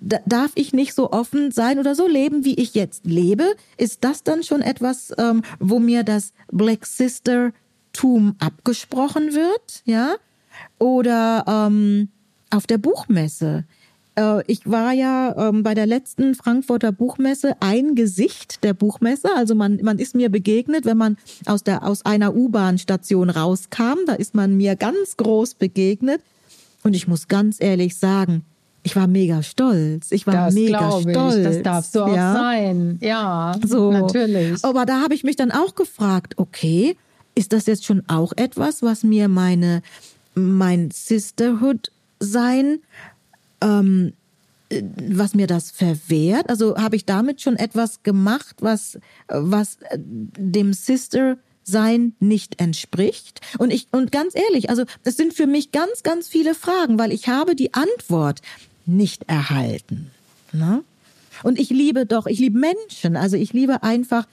darf 0.00 0.52
ich 0.54 0.72
nicht 0.72 0.94
so 0.94 1.12
offen 1.12 1.50
sein 1.50 1.78
oder 1.78 1.94
so 1.94 2.08
leben, 2.08 2.44
wie 2.44 2.54
ich 2.54 2.74
jetzt 2.74 3.04
lebe? 3.04 3.44
Ist 3.76 4.04
das 4.04 4.22
dann 4.22 4.42
schon 4.42 4.62
etwas, 4.62 5.12
ähm, 5.18 5.42
wo 5.58 5.78
mir 5.78 6.02
das 6.02 6.32
Black 6.50 6.86
Sister 6.86 7.52
Tum 7.92 8.36
abgesprochen 8.38 9.34
wird? 9.34 9.82
Ja? 9.84 10.16
Oder 10.78 11.44
ähm, 11.46 12.08
auf 12.50 12.66
der 12.66 12.78
Buchmesse 12.78 13.64
äh, 14.20 14.42
ich 14.46 14.70
war 14.70 14.92
ja 14.92 15.34
ähm, 15.48 15.62
bei 15.62 15.74
der 15.74 15.86
letzten 15.86 16.34
Frankfurter 16.34 16.92
Buchmesse 16.92 17.54
ein 17.60 17.94
Gesicht 17.94 18.62
der 18.62 18.74
Buchmesse. 18.74 19.28
Also 19.34 19.54
man, 19.54 19.80
man 19.82 19.98
ist 19.98 20.14
mir 20.14 20.28
begegnet, 20.28 20.84
wenn 20.84 20.96
man 20.96 21.16
aus, 21.46 21.64
der, 21.64 21.86
aus 21.86 22.04
einer 22.04 22.34
U-Bahn-Station 22.34 23.30
rauskam. 23.30 23.98
Da 24.06 24.14
ist 24.14 24.34
man 24.34 24.56
mir 24.56 24.76
ganz 24.76 25.16
groß 25.16 25.54
begegnet. 25.54 26.20
Und 26.82 26.94
ich 26.94 27.08
muss 27.08 27.28
ganz 27.28 27.60
ehrlich 27.60 27.96
sagen, 27.96 28.44
ich 28.82 28.96
war 28.96 29.06
mega 29.06 29.42
stolz. 29.42 30.10
Ich 30.10 30.26
war 30.26 30.46
das 30.46 30.54
mega 30.54 31.00
stolz. 31.00 31.36
Ich. 31.36 31.44
Das 31.44 31.62
darf 31.62 31.86
so 31.86 32.06
ja. 32.08 32.32
auch 32.32 32.36
sein. 32.36 32.98
Ja, 33.00 33.54
so. 33.66 33.92
natürlich. 33.92 34.64
Aber 34.64 34.86
da 34.86 35.02
habe 35.02 35.14
ich 35.14 35.22
mich 35.22 35.36
dann 35.36 35.50
auch 35.50 35.74
gefragt, 35.74 36.34
okay, 36.38 36.96
ist 37.34 37.52
das 37.52 37.66
jetzt 37.66 37.84
schon 37.84 38.02
auch 38.08 38.32
etwas, 38.36 38.82
was 38.82 39.02
mir 39.02 39.28
meine, 39.28 39.82
mein 40.34 40.90
Sisterhood 40.90 41.90
sein 42.20 42.80
ähm, 43.60 44.12
was 45.08 45.34
mir 45.34 45.46
das 45.46 45.70
verwehrt? 45.70 46.48
Also 46.48 46.76
habe 46.76 46.96
ich 46.96 47.04
damit 47.04 47.40
schon 47.40 47.56
etwas 47.56 48.02
gemacht, 48.02 48.56
was, 48.60 48.98
was 49.28 49.78
dem 49.96 50.72
Sister 50.72 51.38
sein 51.64 52.14
nicht 52.20 52.60
entspricht? 52.60 53.40
Und 53.58 53.72
ich, 53.72 53.88
und 53.90 54.12
ganz 54.12 54.34
ehrlich, 54.34 54.70
also 54.70 54.84
es 55.04 55.16
sind 55.16 55.34
für 55.34 55.46
mich 55.46 55.72
ganz, 55.72 56.02
ganz 56.02 56.28
viele 56.28 56.54
Fragen, 56.54 56.98
weil 56.98 57.12
ich 57.12 57.28
habe 57.28 57.56
die 57.56 57.74
Antwort 57.74 58.42
nicht 58.86 59.28
erhalten. 59.28 60.10
Ne? 60.52 60.84
Und 61.42 61.58
ich 61.58 61.70
liebe 61.70 62.06
doch, 62.06 62.26
ich 62.26 62.38
liebe 62.38 62.58
Menschen. 62.58 63.16
Also 63.16 63.36
ich 63.36 63.52
liebe 63.52 63.82
einfach 63.82 64.26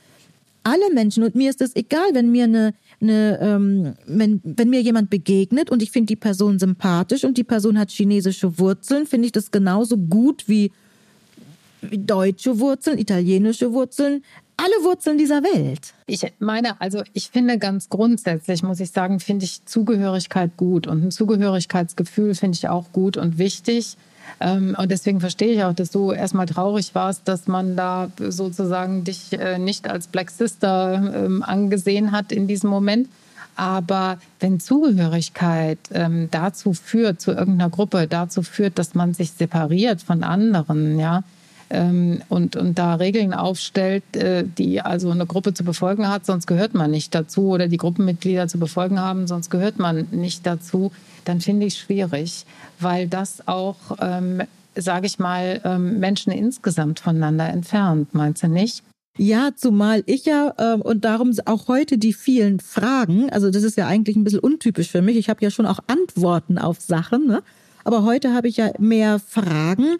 alle 0.63 0.93
Menschen. 0.93 1.23
Und 1.23 1.35
mir 1.35 1.49
ist 1.49 1.61
es 1.61 1.75
egal, 1.75 2.13
wenn 2.13 2.31
mir 2.31 2.43
eine, 2.43 2.73
eine 3.01 3.39
ähm, 3.41 3.93
wenn, 4.05 4.41
wenn 4.43 4.69
mir 4.69 4.81
jemand 4.81 5.09
begegnet 5.09 5.69
und 5.69 5.81
ich 5.83 5.91
finde 5.91 6.07
die 6.07 6.15
Person 6.15 6.59
sympathisch 6.59 7.23
und 7.23 7.37
die 7.37 7.43
Person 7.43 7.77
hat 7.77 7.91
chinesische 7.91 8.57
Wurzeln, 8.57 9.05
finde 9.05 9.27
ich 9.27 9.31
das 9.31 9.51
genauso 9.51 9.97
gut 9.97 10.47
wie, 10.47 10.71
deutsche 11.81 12.59
Wurzeln, 12.59 12.97
italienische 12.97 13.73
Wurzeln, 13.73 14.23
alle 14.57 14.83
Wurzeln 14.83 15.17
dieser 15.17 15.43
Welt. 15.43 15.93
Ich 16.07 16.25
meine, 16.39 16.79
also 16.81 17.03
ich 17.13 17.29
finde 17.29 17.59
ganz 17.59 17.89
grundsätzlich, 17.89 18.63
muss 18.63 18.79
ich 18.79 18.91
sagen, 18.91 19.19
finde 19.19 19.45
ich 19.45 19.65
Zugehörigkeit 19.65 20.57
gut 20.57 20.87
und 20.87 21.05
ein 21.05 21.11
Zugehörigkeitsgefühl 21.11 22.33
finde 22.33 22.55
ich 22.55 22.67
auch 22.67 22.91
gut 22.91 23.17
und 23.17 23.37
wichtig. 23.37 23.97
Ähm, 24.39 24.75
und 24.77 24.91
deswegen 24.91 25.19
verstehe 25.19 25.53
ich 25.53 25.63
auch, 25.63 25.73
dass 25.73 25.91
du 25.91 26.11
erstmal 26.11 26.45
traurig 26.45 26.93
warst, 26.95 27.27
dass 27.27 27.47
man 27.47 27.75
da 27.75 28.09
sozusagen 28.17 29.03
dich 29.03 29.33
äh, 29.33 29.57
nicht 29.57 29.89
als 29.89 30.07
Black 30.07 30.29
Sister 30.31 31.25
ähm, 31.25 31.43
angesehen 31.43 32.11
hat 32.11 32.31
in 32.31 32.47
diesem 32.47 32.69
Moment. 32.69 33.07
Aber 33.55 34.19
wenn 34.39 34.59
Zugehörigkeit 34.59 35.79
ähm, 35.91 36.29
dazu 36.29 36.73
führt, 36.73 37.19
zu 37.19 37.31
irgendeiner 37.31 37.71
Gruppe, 37.71 38.07
dazu 38.07 38.43
führt, 38.43 38.77
dass 38.77 38.93
man 38.93 39.15
sich 39.15 39.31
separiert 39.31 40.01
von 40.03 40.23
anderen, 40.23 40.99
ja, 40.99 41.23
ähm, 41.69 42.21
und, 42.29 42.55
und 42.55 42.77
da 42.77 42.95
Regeln 42.95 43.33
aufstellt, 43.33 44.15
äh, 44.15 44.43
die 44.45 44.81
also 44.81 45.09
eine 45.11 45.25
Gruppe 45.25 45.53
zu 45.53 45.63
befolgen 45.63 46.07
hat, 46.07 46.25
sonst 46.25 46.47
gehört 46.47 46.73
man 46.73 46.91
nicht 46.91 47.13
dazu, 47.13 47.49
oder 47.49 47.67
die 47.67 47.77
Gruppenmitglieder 47.77 48.47
zu 48.47 48.59
befolgen 48.59 48.99
haben, 48.99 49.27
sonst 49.27 49.49
gehört 49.49 49.79
man 49.79 50.07
nicht 50.11 50.45
dazu, 50.45 50.91
dann 51.25 51.41
finde 51.41 51.65
ich 51.65 51.77
schwierig, 51.77 52.45
weil 52.79 53.07
das 53.07 53.47
auch, 53.47 53.75
ähm, 53.99 54.43
sage 54.75 55.07
ich 55.07 55.19
mal, 55.19 55.61
ähm, 55.63 55.99
Menschen 55.99 56.31
insgesamt 56.31 56.99
voneinander 56.99 57.47
entfernt, 57.49 58.13
meinst 58.13 58.43
du 58.43 58.47
nicht? 58.47 58.83
Ja, 59.17 59.49
zumal 59.55 60.03
ich 60.05 60.25
ja 60.25 60.53
äh, 60.57 60.79
und 60.79 61.03
darum 61.03 61.33
auch 61.45 61.67
heute 61.67 61.97
die 61.97 62.13
vielen 62.13 62.59
Fragen, 62.59 63.29
also 63.31 63.49
das 63.49 63.63
ist 63.63 63.75
ja 63.75 63.87
eigentlich 63.87 64.15
ein 64.15 64.23
bisschen 64.23 64.39
untypisch 64.39 64.89
für 64.89 65.01
mich. 65.01 65.17
Ich 65.17 65.27
habe 65.27 65.43
ja 65.43 65.49
schon 65.49 65.65
auch 65.65 65.79
Antworten 65.87 66.59
auf 66.59 66.79
Sachen, 66.79 67.25
ne? 67.25 67.41
aber 67.83 68.03
heute 68.03 68.33
habe 68.33 68.47
ich 68.47 68.57
ja 68.57 68.71
mehr 68.77 69.19
Fragen 69.19 69.97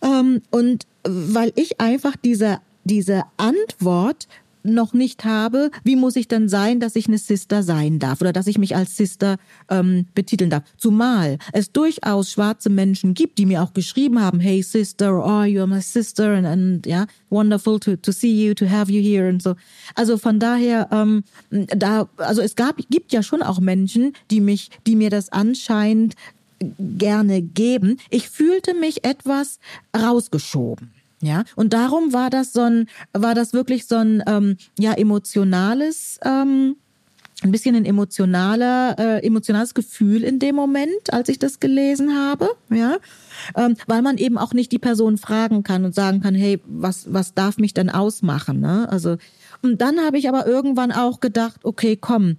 und 0.00 0.86
weil 1.02 1.52
ich 1.56 1.80
einfach 1.80 2.16
diese, 2.16 2.58
diese 2.84 3.22
Antwort 3.36 4.28
noch 4.64 4.94
nicht 4.94 5.24
habe, 5.24 5.70
wie 5.84 5.94
muss 5.94 6.16
ich 6.16 6.26
denn 6.26 6.48
sein, 6.48 6.80
dass 6.80 6.96
ich 6.96 7.06
eine 7.06 7.18
Sister 7.18 7.62
sein 7.62 7.98
darf 7.98 8.20
oder 8.20 8.32
dass 8.32 8.46
ich 8.46 8.58
mich 8.58 8.74
als 8.74 8.96
Sister 8.96 9.36
ähm, 9.68 10.06
betiteln 10.14 10.50
darf. 10.50 10.64
Zumal 10.78 11.38
es 11.52 11.70
durchaus 11.70 12.30
schwarze 12.30 12.70
Menschen 12.70 13.14
gibt, 13.14 13.38
die 13.38 13.46
mir 13.46 13.62
auch 13.62 13.74
geschrieben 13.74 14.20
haben, 14.20 14.40
hey 14.40 14.62
Sister, 14.62 15.18
oh, 15.18 15.42
you're 15.42 15.66
my 15.66 15.82
sister 15.82 16.34
and, 16.34 16.46
and 16.46 16.86
yeah, 16.86 17.06
wonderful 17.28 17.78
to, 17.78 17.96
to 17.96 18.10
see 18.10 18.46
you, 18.46 18.54
to 18.54 18.68
have 18.68 18.90
you 18.90 19.02
here 19.02 19.28
und 19.28 19.42
so. 19.42 19.54
Also 19.94 20.16
von 20.16 20.40
daher, 20.40 20.88
ähm, 20.90 21.24
da, 21.50 22.08
also 22.16 22.40
es 22.40 22.56
gab, 22.56 22.76
gibt 22.88 23.12
ja 23.12 23.22
schon 23.22 23.42
auch 23.42 23.60
Menschen, 23.60 24.14
die 24.30 24.40
mich, 24.40 24.70
die 24.86 24.96
mir 24.96 25.10
das 25.10 25.30
anscheinend 25.30 26.14
gerne 26.60 27.42
geben. 27.42 27.98
Ich 28.10 28.28
fühlte 28.28 28.74
mich 28.74 29.04
etwas 29.04 29.58
rausgeschoben. 29.96 30.92
Ja, 31.20 31.44
und 31.56 31.72
darum 31.72 32.12
war 32.12 32.28
das 32.28 32.52
so 32.52 32.60
ein, 32.60 32.86
war 33.14 33.34
das 33.34 33.54
wirklich 33.54 33.86
so 33.86 33.96
ein 33.96 34.22
ähm, 34.26 34.58
ja 34.78 34.92
emotionales, 34.92 36.18
ähm, 36.22 36.76
ein 37.42 37.50
bisschen 37.50 37.74
ein 37.74 37.86
emotionaler, 37.86 38.96
äh, 38.98 39.26
emotionales 39.26 39.72
Gefühl 39.72 40.22
in 40.22 40.38
dem 40.38 40.54
Moment, 40.54 41.12
als 41.12 41.30
ich 41.30 41.38
das 41.38 41.60
gelesen 41.60 42.14
habe, 42.14 42.50
ja, 42.68 42.98
ähm, 43.56 43.76
weil 43.86 44.02
man 44.02 44.18
eben 44.18 44.36
auch 44.36 44.52
nicht 44.52 44.70
die 44.70 44.78
Person 44.78 45.16
fragen 45.16 45.62
kann 45.62 45.86
und 45.86 45.94
sagen 45.94 46.20
kann, 46.20 46.34
hey, 46.34 46.60
was 46.66 47.12
was 47.12 47.32
darf 47.32 47.56
mich 47.56 47.72
denn 47.72 47.88
ausmachen, 47.88 48.60
ne? 48.60 48.86
Also 48.90 49.16
und 49.62 49.80
dann 49.80 50.00
habe 50.00 50.18
ich 50.18 50.28
aber 50.28 50.46
irgendwann 50.46 50.92
auch 50.92 51.20
gedacht, 51.20 51.60
okay, 51.64 51.96
komm, 51.96 52.36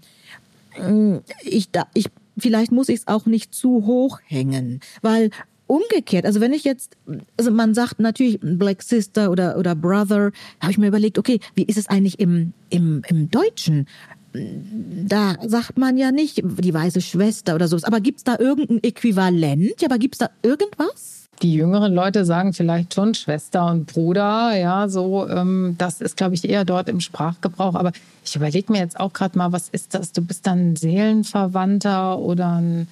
mm, 0.79 1.17
ich 1.41 1.71
da, 1.71 1.87
ich 1.95 2.11
vielleicht 2.37 2.71
muss 2.71 2.89
ich 2.89 2.99
es 2.99 3.07
auch 3.07 3.25
nicht 3.25 3.53
zu 3.53 3.85
hoch 3.85 4.19
hängen, 4.25 4.79
weil 5.01 5.29
umgekehrt, 5.67 6.25
also 6.25 6.41
wenn 6.41 6.53
ich 6.53 6.63
jetzt, 6.63 6.97
also 7.37 7.51
man 7.51 7.73
sagt 7.73 7.99
natürlich 7.99 8.39
Black 8.41 8.83
Sister 8.83 9.31
oder, 9.31 9.57
oder 9.57 9.75
Brother, 9.75 10.31
habe 10.61 10.71
ich 10.71 10.77
mir 10.77 10.87
überlegt, 10.87 11.17
okay, 11.17 11.39
wie 11.55 11.63
ist 11.63 11.77
es 11.77 11.87
eigentlich 11.87 12.19
im, 12.19 12.53
im, 12.69 13.01
im 13.07 13.29
Deutschen? 13.31 13.87
Da 14.33 15.37
sagt 15.45 15.77
man 15.77 15.97
ja 15.97 16.11
nicht 16.11 16.41
die 16.43 16.73
weiße 16.73 17.01
Schwester 17.01 17.55
oder 17.55 17.67
so. 17.67 17.77
Aber 17.83 18.01
gibt 18.01 18.17
es 18.17 18.23
da 18.25 18.37
irgendein 18.37 18.83
Äquivalent? 18.83 19.81
Ja, 19.81 19.87
aber 19.87 19.97
gibt 19.97 20.15
es 20.15 20.19
da 20.19 20.29
irgendwas? 20.43 21.24
Die 21.41 21.53
jüngeren 21.53 21.93
Leute 21.93 22.23
sagen 22.23 22.53
vielleicht 22.53 22.93
schon 22.93 23.13
Schwester 23.13 23.65
und 23.67 23.87
Bruder, 23.87 24.55
ja, 24.55 24.87
so. 24.87 25.27
Ähm, 25.27 25.75
das 25.77 26.01
ist, 26.01 26.15
glaube 26.15 26.35
ich, 26.35 26.47
eher 26.47 26.63
dort 26.63 26.87
im 26.87 27.01
Sprachgebrauch. 27.01 27.75
Aber 27.75 27.91
ich 28.23 28.35
überlege 28.35 28.71
mir 28.71 28.79
jetzt 28.79 28.99
auch 28.99 29.11
gerade 29.11 29.37
mal, 29.37 29.51
was 29.51 29.69
ist 29.69 29.93
das? 29.93 30.11
Du 30.13 30.21
bist 30.21 30.47
dann 30.47 30.71
ein 30.71 30.75
Seelenverwandter 30.75 32.19
oder 32.19 32.53
ein, 32.53 32.87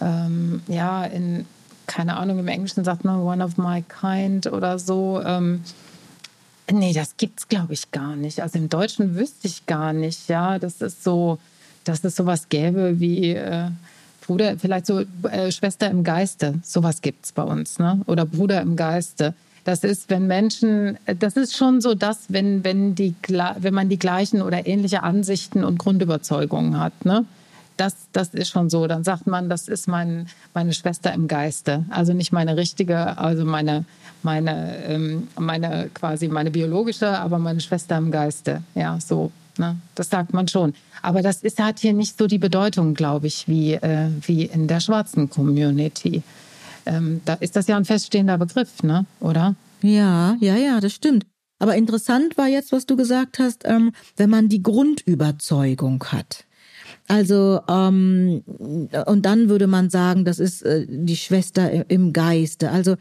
ähm, 0.00 0.62
ja, 0.68 1.04
in 1.04 1.44
keine 1.86 2.16
Ahnung, 2.16 2.38
im 2.38 2.48
Englischen 2.48 2.84
sagt 2.84 3.04
man 3.04 3.20
one 3.20 3.44
of 3.44 3.58
my 3.58 3.82
kind 3.82 4.46
oder 4.46 4.78
so. 4.78 5.20
Ähm, 5.24 5.62
nee, 6.70 6.92
das 6.92 7.16
gibt's, 7.16 7.48
glaube 7.48 7.74
ich, 7.74 7.90
gar 7.90 8.16
nicht. 8.16 8.40
Also 8.40 8.58
im 8.58 8.68
Deutschen 8.68 9.14
wüsste 9.14 9.46
ich 9.46 9.66
gar 9.66 9.92
nicht, 9.92 10.28
ja. 10.28 10.58
Das 10.58 10.80
ist 10.80 11.04
so, 11.04 11.38
dass 11.84 12.02
es 12.04 12.16
sowas 12.16 12.48
gäbe 12.48 12.98
wie 13.00 13.34
äh, 13.34 13.68
Bruder, 14.22 14.58
vielleicht 14.58 14.86
so 14.86 15.00
äh, 15.30 15.52
Schwester 15.52 15.90
im 15.90 16.04
Geiste. 16.04 16.54
Sowas 16.62 17.02
gibt's 17.02 17.32
bei 17.32 17.42
uns, 17.42 17.78
ne? 17.78 18.00
Oder 18.06 18.24
Bruder 18.24 18.60
im 18.60 18.76
Geiste. 18.76 19.34
Das 19.64 19.84
ist, 19.84 20.10
wenn 20.10 20.26
Menschen, 20.26 20.98
das 21.20 21.36
ist 21.36 21.56
schon 21.56 21.80
so, 21.80 21.94
dass 21.94 22.24
wenn, 22.28 22.64
wenn, 22.64 22.94
die, 22.96 23.14
wenn 23.58 23.74
man 23.74 23.88
die 23.88 23.98
gleichen 23.98 24.42
oder 24.42 24.66
ähnliche 24.66 25.04
Ansichten 25.04 25.62
und 25.62 25.78
Grundüberzeugungen 25.78 26.80
hat, 26.80 27.04
ne? 27.04 27.24
das, 27.76 27.94
das 28.12 28.34
ist 28.34 28.50
schon 28.50 28.70
so. 28.70 28.86
Dann 28.86 29.04
sagt 29.04 29.26
man, 29.26 29.48
das 29.48 29.68
ist 29.68 29.88
mein, 29.88 30.26
meine 30.54 30.72
Schwester 30.72 31.12
im 31.12 31.28
Geiste. 31.28 31.84
Also 31.90 32.12
nicht 32.12 32.32
meine 32.32 32.56
richtige, 32.56 33.18
also 33.18 33.44
meine, 33.44 33.84
meine, 34.22 34.76
ähm, 34.86 35.28
meine 35.38 35.90
quasi 35.92 36.28
meine 36.28 36.50
biologische, 36.50 37.18
aber 37.18 37.38
meine 37.38 37.60
Schwester 37.60 37.96
im 37.96 38.10
Geiste. 38.10 38.62
Ja, 38.74 38.98
so. 39.00 39.32
Ne? 39.58 39.76
Das 39.94 40.10
sagt 40.10 40.32
man 40.32 40.48
schon. 40.48 40.74
Aber 41.02 41.22
das 41.22 41.42
ist, 41.42 41.58
hat 41.58 41.78
hier 41.78 41.92
nicht 41.92 42.18
so 42.18 42.26
die 42.26 42.38
Bedeutung, 42.38 42.94
glaube 42.94 43.26
ich, 43.26 43.48
wie, 43.48 43.74
äh, 43.74 44.08
wie 44.22 44.44
in 44.44 44.66
der 44.66 44.80
schwarzen 44.80 45.28
Community. 45.30 46.22
Ähm, 46.86 47.20
da 47.24 47.34
ist 47.34 47.56
das 47.56 47.66
ja 47.66 47.76
ein 47.76 47.84
feststehender 47.84 48.38
Begriff, 48.38 48.82
ne? 48.82 49.06
oder? 49.20 49.54
Ja, 49.82 50.36
ja, 50.40 50.56
ja, 50.56 50.80
das 50.80 50.92
stimmt. 50.92 51.26
Aber 51.58 51.76
interessant 51.76 52.36
war 52.36 52.48
jetzt, 52.48 52.72
was 52.72 52.86
du 52.86 52.96
gesagt 52.96 53.38
hast, 53.38 53.62
ähm, 53.64 53.92
wenn 54.16 54.30
man 54.30 54.48
die 54.48 54.62
Grundüberzeugung 54.62 56.02
hat. 56.04 56.44
Also 57.08 57.60
ähm, 57.68 58.42
und 59.06 59.26
dann 59.26 59.48
würde 59.48 59.66
man 59.66 59.90
sagen, 59.90 60.24
das 60.24 60.38
ist 60.38 60.62
äh, 60.62 60.86
die 60.88 61.16
Schwester 61.16 61.88
im 61.90 62.12
Geiste. 62.12 62.70
Also 62.70 62.96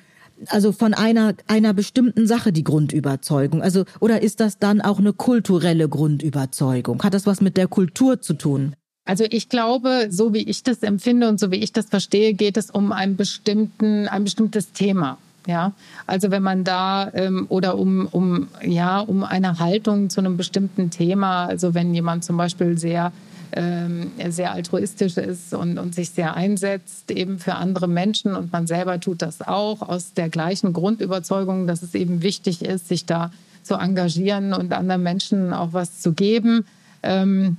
also 0.48 0.72
von 0.72 0.94
einer 0.94 1.34
einer 1.48 1.74
bestimmten 1.74 2.28
Sache 2.28 2.52
die 2.52 2.64
Grundüberzeugung. 2.64 3.62
Also 3.62 3.86
oder 4.00 4.22
ist 4.22 4.40
das 4.40 4.58
dann 4.60 4.82
auch 4.82 5.00
eine 5.00 5.14
kulturelle 5.14 5.88
Grundüberzeugung? 5.88 7.04
Hat 7.04 7.14
das 7.14 7.26
was 7.26 7.42
mit 7.42 7.58
der 7.58 7.68
Kultur 7.68 8.22
zu 8.22 8.34
tun? 8.34 8.76
Also 9.06 9.26
ich 9.30 9.50
glaube, 9.50 10.08
so 10.10 10.34
wie 10.34 10.44
ich 10.44 10.64
das 10.64 10.84
empfinde 10.84 11.28
und 11.28 11.40
so 11.40 11.52
wie 11.52 11.58
ich 11.58 11.74
das 11.74 11.88
verstehe, 11.88 12.34
geht 12.34 12.58
es 12.58 12.70
um 12.70 12.92
einen 12.92 13.16
bestimmten, 13.16 14.08
ein 14.08 14.24
bestimmtes 14.24 14.72
Thema. 14.74 15.18
Ja, 15.48 15.74
also 16.06 16.30
wenn 16.30 16.44
man 16.44 16.64
da 16.64 17.12
ähm, 17.16 17.48
oder 17.50 17.76
um, 17.80 18.08
um, 18.12 18.48
ja, 18.64 19.00
um 19.00 19.24
eine 19.24 19.58
Haltung 19.58 20.12
zu 20.12 20.22
einem 20.22 20.38
bestimmten 20.38 20.92
Thema, 20.92 21.46
also 21.46 21.74
wenn 21.74 21.96
jemand 21.96 22.24
zum 22.24 22.38
Beispiel 22.38 22.78
sehr 22.78 23.12
ähm, 23.54 24.12
sehr 24.30 24.52
altruistisch 24.52 25.18
ist 25.18 25.54
und, 25.54 25.78
und 25.78 25.94
sich 25.94 26.12
sehr 26.12 26.36
einsetzt 26.36 27.12
eben 27.12 27.40
für 27.40 27.56
andere 27.56 27.88
Menschen 27.88 28.36
und 28.36 28.52
man 28.52 28.68
selber 28.68 29.00
tut 29.00 29.22
das 29.22 29.42
auch 29.42 29.82
aus 29.82 30.14
der 30.14 30.30
gleichen 30.30 30.74
Grundüberzeugung, 30.74 31.68
dass 31.68 31.82
es 31.82 31.94
eben 31.94 32.22
wichtig 32.22 32.64
ist, 32.64 32.88
sich 32.88 33.06
da 33.06 33.32
zu 33.64 33.76
engagieren 33.76 34.54
und 34.54 34.74
anderen 34.74 35.04
Menschen 35.04 35.54
auch 35.54 35.74
was 35.74 36.02
zu 36.02 36.14
geben 36.14 36.66
ähm, 37.04 37.58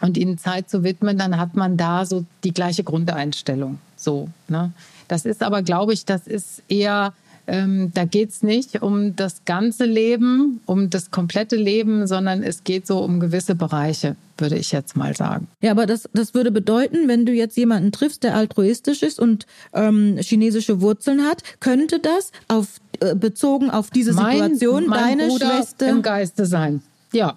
und 0.00 0.16
ihnen 0.16 0.38
Zeit 0.38 0.68
zu 0.68 0.84
widmen, 0.84 1.18
dann 1.18 1.38
hat 1.38 1.54
man 1.54 1.76
da 1.76 2.04
so 2.04 2.24
die 2.44 2.52
gleiche 2.52 2.84
Grundeinstellung. 2.84 3.78
So, 3.96 4.28
ne? 4.48 4.72
Das 5.08 5.24
ist 5.24 5.42
aber, 5.42 5.62
glaube 5.62 5.92
ich, 5.92 6.04
das 6.04 6.26
ist 6.26 6.62
eher 6.68 7.12
ähm, 7.46 7.92
da 7.94 8.04
geht 8.04 8.30
es 8.30 8.42
nicht 8.42 8.82
um 8.82 9.14
das 9.14 9.44
ganze 9.44 9.84
Leben, 9.84 10.60
um 10.66 10.90
das 10.90 11.10
komplette 11.10 11.56
Leben, 11.56 12.06
sondern 12.06 12.42
es 12.42 12.64
geht 12.64 12.86
so 12.86 12.98
um 12.98 13.20
gewisse 13.20 13.54
Bereiche, 13.54 14.16
würde 14.36 14.56
ich 14.56 14.72
jetzt 14.72 14.96
mal 14.96 15.14
sagen. 15.14 15.46
Ja, 15.62 15.70
aber 15.70 15.86
das, 15.86 16.08
das 16.12 16.34
würde 16.34 16.50
bedeuten, 16.50 17.08
wenn 17.08 17.24
du 17.24 17.32
jetzt 17.32 17.56
jemanden 17.56 17.92
triffst, 17.92 18.24
der 18.24 18.34
altruistisch 18.34 19.02
ist 19.02 19.20
und 19.20 19.46
ähm, 19.72 20.18
chinesische 20.18 20.80
Wurzeln 20.80 21.22
hat, 21.22 21.42
könnte 21.60 22.00
das 22.00 22.32
auf, 22.48 22.80
äh, 23.00 23.14
bezogen 23.14 23.70
auf 23.70 23.90
diese 23.90 24.12
mein, 24.12 24.56
Situation 24.56 24.86
mein 24.86 25.18
deine 25.18 25.28
Bruder 25.28 25.56
Schwester 25.56 25.88
im 25.88 26.02
Geiste 26.02 26.46
sein. 26.46 26.82
Ja, 27.12 27.36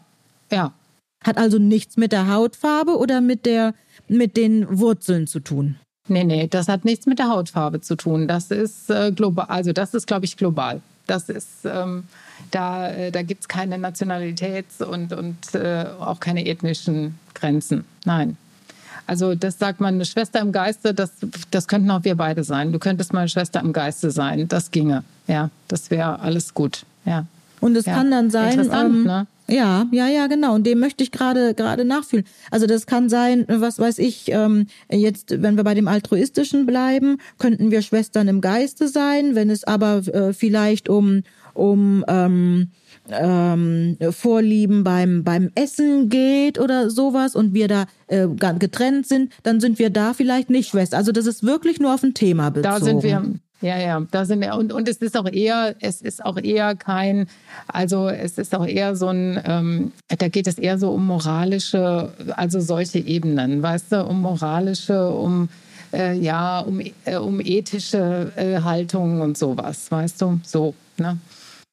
ja. 0.51 0.73
hat 1.23 1.37
also 1.37 1.59
nichts 1.59 1.97
mit 1.97 2.11
der 2.11 2.33
Hautfarbe 2.33 2.97
oder 2.97 3.21
mit 3.21 3.45
der 3.45 3.73
mit 4.07 4.37
den 4.37 4.79
Wurzeln 4.79 5.27
zu 5.27 5.39
tun. 5.39 5.75
Nee, 6.09 6.23
nee, 6.23 6.47
das 6.47 6.67
hat 6.67 6.85
nichts 6.85 7.05
mit 7.05 7.19
der 7.19 7.29
Hautfarbe 7.29 7.81
zu 7.81 7.95
tun. 7.95 8.27
Das 8.27 8.51
ist 8.51 8.89
äh, 8.89 9.11
global, 9.11 9.45
also 9.47 9.71
das 9.73 9.93
ist, 9.93 10.07
glaube 10.07 10.25
ich, 10.25 10.37
global. 10.37 10.81
Das 11.07 11.29
ist, 11.29 11.65
ähm, 11.65 12.03
da, 12.51 12.89
äh, 12.89 13.11
da 13.11 13.21
gibt 13.23 13.41
es 13.41 13.47
keine 13.47 13.77
Nationalitäts- 13.77 14.83
und, 14.83 15.13
und 15.13 15.55
äh, 15.55 15.85
auch 15.99 16.19
keine 16.19 16.45
ethnischen 16.45 17.17
Grenzen. 17.33 17.85
Nein. 18.05 18.37
Also 19.07 19.33
das 19.33 19.57
sagt 19.57 19.79
man, 19.81 19.95
eine 19.95 20.05
Schwester 20.05 20.39
im 20.39 20.51
Geiste, 20.51 20.93
das, 20.93 21.11
das 21.49 21.67
könnten 21.67 21.89
auch 21.89 22.03
wir 22.03 22.15
beide 22.15 22.43
sein. 22.43 22.71
Du 22.71 22.77
könntest 22.77 23.11
meine 23.11 23.27
Schwester 23.27 23.59
im 23.59 23.73
Geiste 23.73 24.11
sein. 24.11 24.47
Das 24.47 24.69
ginge. 24.69 25.03
Ja, 25.25 25.49
das 25.67 25.89
wäre 25.89 26.19
alles 26.19 26.53
gut. 26.53 26.85
Ja. 27.05 27.25
Und 27.59 27.75
es 27.75 27.85
Ja. 27.85 27.95
kann 27.95 28.11
dann 28.11 28.29
sein, 28.29 28.59
ähm, 28.71 29.03
ne? 29.03 29.25
Ja, 29.49 29.87
ja, 29.91 30.07
ja, 30.07 30.27
genau. 30.27 30.55
Und 30.55 30.65
dem 30.65 30.79
möchte 30.79 31.03
ich 31.03 31.11
gerade 31.11 31.53
gerade 31.53 31.85
nachfühlen. 31.85 32.25
Also 32.51 32.67
das 32.67 32.85
kann 32.85 33.09
sein, 33.09 33.45
was 33.47 33.79
weiß 33.79 33.99
ich, 33.99 34.31
ähm, 34.31 34.67
jetzt, 34.91 35.41
wenn 35.41 35.57
wir 35.57 35.63
bei 35.63 35.73
dem 35.73 35.87
altruistischen 35.87 36.65
bleiben, 36.65 37.17
könnten 37.37 37.71
wir 37.71 37.81
Schwestern 37.81 38.27
im 38.27 38.41
Geiste 38.41 38.87
sein. 38.87 39.35
Wenn 39.35 39.49
es 39.49 39.63
aber 39.63 39.97
äh, 40.07 40.33
vielleicht 40.33 40.89
um 40.89 41.23
um 41.53 42.05
ähm, 42.07 42.69
ähm, 43.09 43.97
Vorlieben 44.11 44.83
beim 44.83 45.23
beim 45.23 45.49
Essen 45.55 46.09
geht 46.09 46.59
oder 46.59 46.89
sowas 46.89 47.35
und 47.35 47.53
wir 47.53 47.67
da 47.67 47.85
äh, 48.07 48.27
getrennt 48.27 49.07
sind, 49.07 49.33
dann 49.43 49.59
sind 49.59 49.79
wir 49.79 49.89
da 49.89 50.13
vielleicht 50.13 50.49
nicht 50.49 50.69
Schwester. 50.69 50.97
Also 50.97 51.11
das 51.11 51.25
ist 51.25 51.43
wirklich 51.43 51.79
nur 51.79 51.93
auf 51.93 52.03
ein 52.03 52.13
Thema 52.13 52.49
bezogen. 52.49 52.75
Da 52.75 52.83
sind 52.83 53.03
wir, 53.03 53.23
ja, 53.61 53.77
ja, 53.77 54.01
da 54.11 54.25
sind 54.25 54.41
wir. 54.41 54.55
Und, 54.55 54.71
und 54.71 54.87
es 54.87 54.97
ist 54.97 55.17
auch 55.17 55.27
eher, 55.27 55.75
es 55.81 56.01
ist 56.01 56.23
auch 56.23 56.37
eher 56.37 56.75
kein, 56.75 57.27
also 57.67 58.09
es 58.09 58.37
ist 58.37 58.55
auch 58.55 58.65
eher 58.65 58.95
so 58.95 59.07
ein, 59.07 59.41
ähm, 59.45 59.91
da 60.07 60.27
geht 60.27 60.47
es 60.47 60.57
eher 60.57 60.77
so 60.77 60.91
um 60.91 61.05
moralische, 61.05 62.13
also 62.35 62.59
solche 62.59 62.99
Ebenen, 62.99 63.61
weißt 63.61 63.91
du, 63.91 64.05
um 64.05 64.21
moralische, 64.21 65.09
um 65.09 65.49
äh, 65.91 66.17
ja, 66.17 66.59
um, 66.59 66.81
äh, 67.05 67.17
um 67.17 67.39
ethische 67.41 68.31
äh, 68.35 68.61
Haltungen 68.61 69.21
und 69.21 69.37
sowas, 69.37 69.91
weißt 69.91 70.21
du, 70.21 70.39
so, 70.43 70.73
ne? 70.97 71.17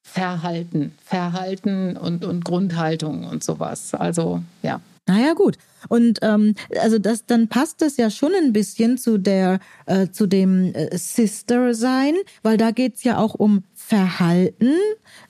Verhalten, 0.03 0.93
Verhalten 1.03 1.97
und, 1.97 2.25
und 2.25 2.43
Grundhaltung 2.43 3.25
und 3.25 3.43
sowas. 3.43 3.93
Also, 3.93 4.41
ja. 4.63 4.79
Naja, 5.05 5.33
gut. 5.33 5.57
Und 5.89 6.19
ähm, 6.21 6.55
also 6.79 6.99
das, 6.99 7.25
dann 7.25 7.47
passt 7.47 7.81
das 7.81 7.97
ja 7.97 8.09
schon 8.09 8.33
ein 8.33 8.53
bisschen 8.53 8.97
zu 8.97 9.17
der, 9.17 9.59
äh, 9.85 10.07
zu 10.09 10.27
dem 10.27 10.73
äh, 10.73 10.97
Sister-Sein, 10.97 12.15
weil 12.43 12.57
da 12.57 12.71
geht's 12.71 13.03
ja 13.03 13.17
auch 13.17 13.35
um 13.35 13.63
Verhalten 13.73 14.73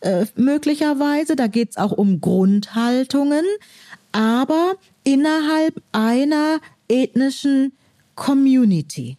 äh, 0.01 0.25
möglicherweise, 0.35 1.35
da 1.35 1.47
geht's 1.47 1.77
auch 1.77 1.91
um 1.91 2.21
Grundhaltungen, 2.21 3.45
aber 4.11 4.75
innerhalb 5.03 5.81
einer 5.91 6.59
ethnischen 6.87 7.73
Community. 8.15 9.17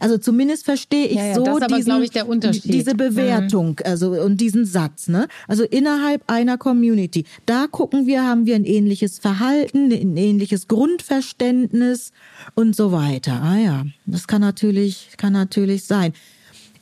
Also 0.00 0.18
zumindest 0.18 0.64
verstehe 0.64 1.06
ich 1.06 1.16
Ja, 1.16 1.26
ja, 1.26 1.34
so 1.34 1.44
das 1.44 1.62
aber, 1.62 1.76
diesen, 1.76 2.02
ich, 2.02 2.10
der 2.10 2.28
Unterschied. 2.28 2.72
diese 2.72 2.94
Bewertung, 2.94 3.80
also 3.84 4.10
und 4.12 4.40
diesen 4.40 4.64
Satz, 4.64 5.08
ne? 5.08 5.28
Also 5.48 5.64
innerhalb 5.64 6.22
einer 6.30 6.58
Community. 6.58 7.24
Da 7.46 7.66
gucken 7.66 8.06
wir, 8.06 8.24
haben 8.24 8.46
wir 8.46 8.56
ein 8.56 8.64
ähnliches 8.64 9.18
Verhalten, 9.18 9.92
ein 9.92 10.16
ähnliches 10.16 10.68
Grundverständnis 10.68 12.12
und 12.54 12.74
so 12.76 12.92
weiter. 12.92 13.40
Ah 13.42 13.58
ja, 13.58 13.84
das 14.06 14.26
kann 14.26 14.40
natürlich, 14.40 15.10
kann 15.16 15.32
natürlich 15.32 15.84
sein. 15.84 16.12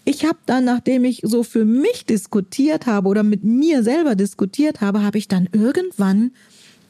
Ich 0.06 0.24
habe 0.26 0.38
dann, 0.44 0.64
nachdem 0.64 1.04
ich 1.04 1.20
so 1.24 1.42
für 1.42 1.64
mich 1.64 2.04
diskutiert 2.04 2.86
habe 2.86 3.08
oder 3.08 3.22
mit 3.22 3.42
mir 3.42 3.82
selber 3.82 4.14
diskutiert 4.14 4.82
habe, 4.82 5.02
habe 5.02 5.16
ich 5.16 5.28
dann 5.28 5.48
irgendwann 5.52 6.32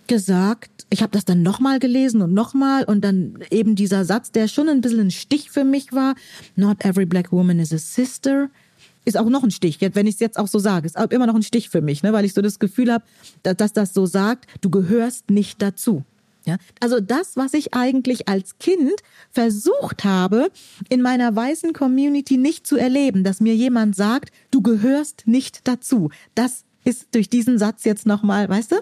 gesagt, 0.08 0.86
ich 0.90 1.02
habe 1.02 1.12
das 1.12 1.24
dann 1.24 1.42
nochmal 1.42 1.78
gelesen 1.78 2.22
und 2.22 2.32
nochmal 2.32 2.84
und 2.84 3.02
dann 3.02 3.38
eben 3.50 3.74
dieser 3.74 4.04
Satz, 4.04 4.30
der 4.30 4.48
schon 4.48 4.68
ein 4.68 4.80
bisschen 4.80 5.00
ein 5.00 5.10
Stich 5.10 5.50
für 5.50 5.64
mich 5.64 5.92
war, 5.92 6.14
not 6.56 6.84
every 6.84 7.06
black 7.06 7.32
woman 7.32 7.58
is 7.58 7.72
a 7.72 7.78
sister, 7.78 8.50
ist 9.04 9.18
auch 9.18 9.28
noch 9.28 9.42
ein 9.42 9.50
Stich, 9.50 9.78
wenn 9.80 10.06
ich 10.06 10.14
es 10.14 10.20
jetzt 10.20 10.38
auch 10.38 10.48
so 10.48 10.58
sage, 10.58 10.86
ist 10.86 10.96
immer 10.96 11.26
noch 11.26 11.34
ein 11.34 11.42
Stich 11.42 11.68
für 11.68 11.82
mich, 11.82 12.02
ne, 12.02 12.12
weil 12.12 12.24
ich 12.24 12.32
so 12.32 12.42
das 12.42 12.58
Gefühl 12.58 12.92
habe, 12.92 13.04
dass, 13.42 13.56
dass 13.56 13.72
das 13.72 13.94
so 13.94 14.06
sagt, 14.06 14.46
du 14.60 14.70
gehörst 14.70 15.30
nicht 15.30 15.60
dazu. 15.60 16.04
Ja, 16.46 16.58
also 16.78 17.00
das, 17.00 17.36
was 17.36 17.54
ich 17.54 17.72
eigentlich 17.72 18.28
als 18.28 18.58
Kind 18.58 18.92
versucht 19.30 20.04
habe, 20.04 20.50
in 20.90 21.00
meiner 21.00 21.34
weißen 21.34 21.72
Community 21.72 22.36
nicht 22.36 22.66
zu 22.66 22.76
erleben, 22.76 23.24
dass 23.24 23.40
mir 23.40 23.54
jemand 23.54 23.96
sagt, 23.96 24.30
du 24.50 24.60
gehörst 24.60 25.26
nicht 25.26 25.66
dazu. 25.66 26.10
Das 26.34 26.64
ist 26.84 27.14
durch 27.14 27.30
diesen 27.30 27.58
Satz 27.58 27.84
jetzt 27.84 28.04
nochmal, 28.04 28.46
weißt 28.46 28.72
du? 28.72 28.76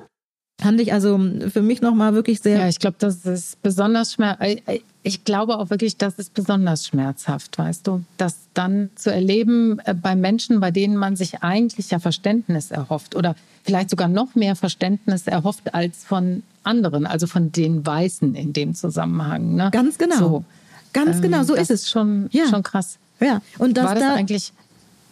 Fand 0.62 0.80
ich 0.80 0.92
also 0.92 1.18
für 1.52 1.62
mich 1.62 1.80
nochmal 1.82 2.14
wirklich 2.14 2.40
sehr. 2.40 2.58
Ja, 2.58 2.68
ich 2.68 2.78
glaube, 2.78 2.96
das 2.98 3.24
ist 3.26 3.60
besonders 3.62 4.12
schmerzhaft. 4.14 4.62
Ich 5.04 5.24
glaube 5.24 5.58
auch 5.58 5.70
wirklich, 5.70 5.96
das 5.96 6.14
ist 6.14 6.32
besonders 6.32 6.86
schmerzhaft, 6.86 7.58
weißt 7.58 7.86
du, 7.88 8.04
das 8.18 8.36
dann 8.54 8.90
zu 8.94 9.12
erleben 9.12 9.80
äh, 9.84 9.94
bei 9.94 10.14
Menschen, 10.14 10.60
bei 10.60 10.70
denen 10.70 10.96
man 10.96 11.16
sich 11.16 11.42
eigentlich 11.42 11.90
ja 11.90 11.98
Verständnis 11.98 12.70
erhofft 12.70 13.16
oder 13.16 13.34
vielleicht 13.64 13.90
sogar 13.90 14.06
noch 14.06 14.36
mehr 14.36 14.54
Verständnis 14.54 15.26
erhofft 15.26 15.74
als 15.74 16.04
von 16.04 16.44
anderen, 16.62 17.06
also 17.06 17.26
von 17.26 17.50
den 17.50 17.84
Weißen 17.84 18.36
in 18.36 18.52
dem 18.52 18.76
Zusammenhang. 18.76 19.56
Ne? 19.56 19.70
Ganz 19.72 19.98
genau. 19.98 20.16
So. 20.18 20.44
Ganz 20.92 21.16
Ähm, 21.16 21.22
genau, 21.22 21.42
so 21.42 21.56
das 21.56 21.70
ist 21.70 21.82
es. 21.84 21.90
Schon, 21.90 22.28
Ja. 22.30 22.46
schon 22.48 22.62
krass. 22.62 22.98
Ja, 23.20 23.40
und 23.58 23.76
das 23.76 23.84
war 23.86 23.94
das 23.94 24.04
da, 24.04 24.14
eigentlich 24.14 24.52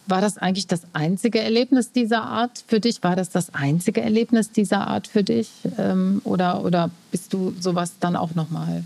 war 0.07 0.21
das 0.21 0.37
eigentlich 0.37 0.67
das 0.67 0.81
einzige 0.93 1.39
Erlebnis 1.39 1.91
dieser 1.91 2.23
Art 2.23 2.63
für 2.67 2.79
dich? 2.79 3.03
War 3.03 3.15
das 3.15 3.29
das 3.29 3.53
einzige 3.53 4.01
Erlebnis 4.01 4.51
dieser 4.51 4.87
Art 4.87 5.07
für 5.07 5.23
dich? 5.23 5.49
Ähm, 5.77 6.21
oder, 6.23 6.63
oder 6.65 6.89
bist 7.11 7.33
du 7.33 7.53
sowas 7.59 7.93
dann 7.99 8.15
auch 8.15 8.35
nochmal 8.35 8.83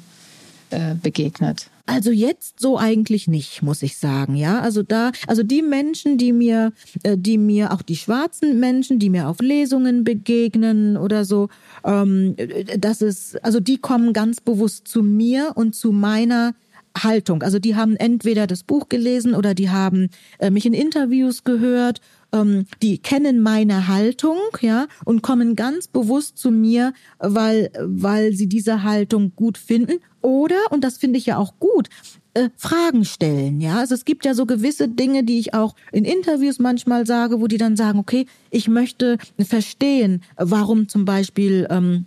äh, 0.71 0.95
begegnet? 0.95 1.69
Also 1.87 2.09
jetzt 2.09 2.59
so 2.59 2.79
eigentlich 2.79 3.27
nicht, 3.27 3.61
muss 3.61 3.83
ich 3.83 3.97
sagen, 3.97 4.35
ja. 4.35 4.59
Also 4.59 4.81
da, 4.81 5.11
also 5.27 5.43
die 5.43 5.61
Menschen, 5.61 6.17
die 6.17 6.33
mir, 6.33 6.73
äh, 7.03 7.15
die 7.17 7.37
mir, 7.37 7.71
auch 7.71 7.83
die 7.83 7.95
schwarzen 7.95 8.59
Menschen, 8.59 8.97
die 8.97 9.11
mir 9.11 9.27
auf 9.27 9.39
Lesungen 9.39 10.03
begegnen 10.03 10.97
oder 10.97 11.25
so, 11.25 11.49
ähm, 11.83 12.35
das 12.77 13.01
ist, 13.01 13.43
also 13.43 13.59
die 13.59 13.77
kommen 13.77 14.13
ganz 14.13 14.41
bewusst 14.41 14.87
zu 14.87 15.03
mir 15.03 15.51
und 15.55 15.75
zu 15.75 15.91
meiner 15.91 16.55
Haltung. 16.97 17.43
Also 17.43 17.59
die 17.59 17.75
haben 17.75 17.95
entweder 17.95 18.47
das 18.47 18.63
Buch 18.63 18.89
gelesen 18.89 19.35
oder 19.35 19.53
die 19.53 19.69
haben 19.69 20.09
äh, 20.39 20.49
mich 20.49 20.65
in 20.65 20.73
Interviews 20.73 21.43
gehört, 21.43 22.01
ähm, 22.31 22.65
die 22.81 22.97
kennen 22.97 23.41
meine 23.41 23.87
Haltung, 23.87 24.37
ja, 24.61 24.87
und 25.05 25.21
kommen 25.21 25.55
ganz 25.55 25.87
bewusst 25.87 26.37
zu 26.37 26.51
mir, 26.51 26.93
weil, 27.19 27.71
weil 27.79 28.33
sie 28.33 28.47
diese 28.47 28.83
Haltung 28.83 29.33
gut 29.35 29.57
finden. 29.57 29.99
Oder, 30.21 30.57
und 30.71 30.83
das 30.83 30.97
finde 30.97 31.19
ich 31.19 31.27
ja 31.27 31.37
auch 31.37 31.53
gut, 31.59 31.89
äh, 32.33 32.49
Fragen 32.57 33.05
stellen, 33.05 33.61
ja. 33.61 33.79
Also 33.79 33.95
es 33.95 34.05
gibt 34.05 34.25
ja 34.25 34.33
so 34.33 34.45
gewisse 34.45 34.87
Dinge, 34.87 35.23
die 35.23 35.39
ich 35.39 35.53
auch 35.53 35.75
in 35.91 36.03
Interviews 36.03 36.59
manchmal 36.59 37.05
sage, 37.05 37.39
wo 37.39 37.47
die 37.47 37.57
dann 37.57 37.75
sagen, 37.75 37.99
okay, 37.99 38.25
ich 38.49 38.67
möchte 38.67 39.17
verstehen, 39.39 40.21
warum 40.35 40.87
zum 40.89 41.05
Beispiel 41.05 41.67
ähm, 41.69 42.05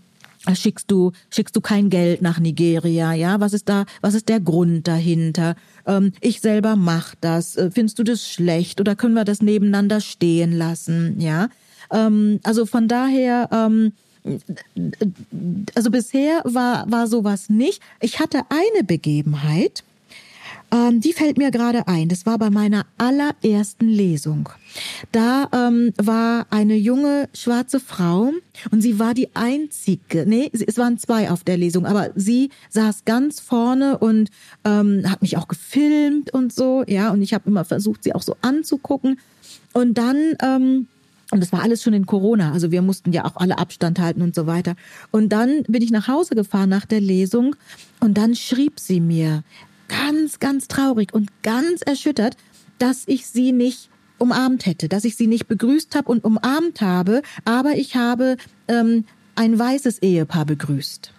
schickst 0.54 0.90
du 0.90 1.12
schickst 1.30 1.56
du 1.56 1.60
kein 1.60 1.90
Geld 1.90 2.22
nach 2.22 2.38
Nigeria, 2.40 3.12
ja? 3.12 3.40
Was 3.40 3.52
ist 3.52 3.68
da 3.68 3.84
was 4.00 4.14
ist 4.14 4.28
der 4.28 4.40
Grund 4.40 4.86
dahinter? 4.88 5.56
Ähm, 5.86 6.12
ich 6.20 6.40
selber 6.40 6.76
mach 6.76 7.14
das. 7.20 7.56
Äh, 7.56 7.70
Findest 7.70 7.98
du 7.98 8.04
das 8.04 8.28
schlecht 8.28 8.80
oder 8.80 8.96
können 8.96 9.14
wir 9.14 9.24
das 9.24 9.42
nebeneinander 9.42 10.00
stehen 10.00 10.52
lassen, 10.52 11.20
ja? 11.20 11.48
Ähm, 11.92 12.40
also 12.44 12.66
von 12.66 12.88
daher 12.88 13.48
ähm, 13.52 13.92
also 15.74 15.90
bisher 15.90 16.42
war, 16.44 16.90
war 16.90 17.06
sowas 17.06 17.48
nicht. 17.48 17.82
Ich 18.00 18.20
hatte 18.20 18.42
eine 18.48 18.84
Begebenheit, 18.84 19.84
ähm, 20.70 21.00
die 21.00 21.12
fällt 21.12 21.38
mir 21.38 21.50
gerade 21.50 21.88
ein. 21.88 22.08
Das 22.08 22.26
war 22.26 22.38
bei 22.38 22.50
meiner 22.50 22.84
allerersten 22.98 23.88
Lesung. 23.88 24.48
Da 25.12 25.48
ähm, 25.52 25.92
war 25.96 26.46
eine 26.50 26.76
junge 26.76 27.28
schwarze 27.32 27.80
Frau 27.80 28.32
und 28.70 28.82
sie 28.82 28.98
war 28.98 29.14
die 29.14 29.34
einzige, 29.34 30.26
nee, 30.26 30.50
es 30.52 30.76
waren 30.76 30.98
zwei 30.98 31.30
auf 31.30 31.42
der 31.42 31.56
Lesung, 31.56 31.86
aber 31.86 32.10
sie 32.14 32.50
saß 32.70 33.04
ganz 33.06 33.40
vorne 33.40 33.98
und 33.98 34.30
ähm, 34.64 35.04
hat 35.08 35.22
mich 35.22 35.36
auch 35.36 35.48
gefilmt 35.48 36.32
und 36.34 36.52
so, 36.52 36.84
ja, 36.86 37.10
und 37.10 37.22
ich 37.22 37.32
habe 37.32 37.48
immer 37.48 37.64
versucht, 37.64 38.04
sie 38.04 38.14
auch 38.14 38.22
so 38.22 38.36
anzugucken. 38.42 39.18
Und 39.72 39.96
dann 39.96 40.34
ähm, 40.42 40.88
und 41.30 41.40
das 41.40 41.52
war 41.52 41.62
alles 41.62 41.82
schon 41.82 41.92
in 41.92 42.06
Corona, 42.06 42.52
also 42.52 42.70
wir 42.70 42.80
mussten 42.80 43.12
ja 43.12 43.26
auch 43.26 43.36
alle 43.36 43.58
Abstand 43.58 43.98
halten 43.98 44.22
und 44.22 44.34
so 44.34 44.46
weiter. 44.46 44.76
Und 45.10 45.28
dann 45.30 45.62
bin 45.64 45.82
ich 45.82 45.90
nach 45.90 46.08
Hause 46.08 46.34
gefahren 46.34 46.70
nach 46.70 46.86
der 46.86 47.02
Lesung 47.02 47.54
und 48.00 48.16
dann 48.16 48.34
schrieb 48.34 48.80
sie 48.80 49.00
mir, 49.00 49.42
ganz, 49.88 50.38
ganz 50.38 50.68
traurig 50.68 51.12
und 51.12 51.30
ganz 51.42 51.82
erschüttert, 51.82 52.36
dass 52.78 53.04
ich 53.06 53.26
sie 53.26 53.52
nicht 53.52 53.90
umarmt 54.18 54.66
hätte, 54.66 54.88
dass 54.88 55.04
ich 55.04 55.16
sie 55.16 55.26
nicht 55.26 55.46
begrüßt 55.48 55.94
habe 55.94 56.10
und 56.10 56.24
umarmt 56.24 56.80
habe, 56.80 57.22
aber 57.44 57.72
ich 57.72 57.96
habe 57.96 58.36
ähm, 58.66 59.04
ein 59.34 59.58
weißes 59.58 60.00
Ehepaar 60.00 60.44
begrüßt. 60.44 61.12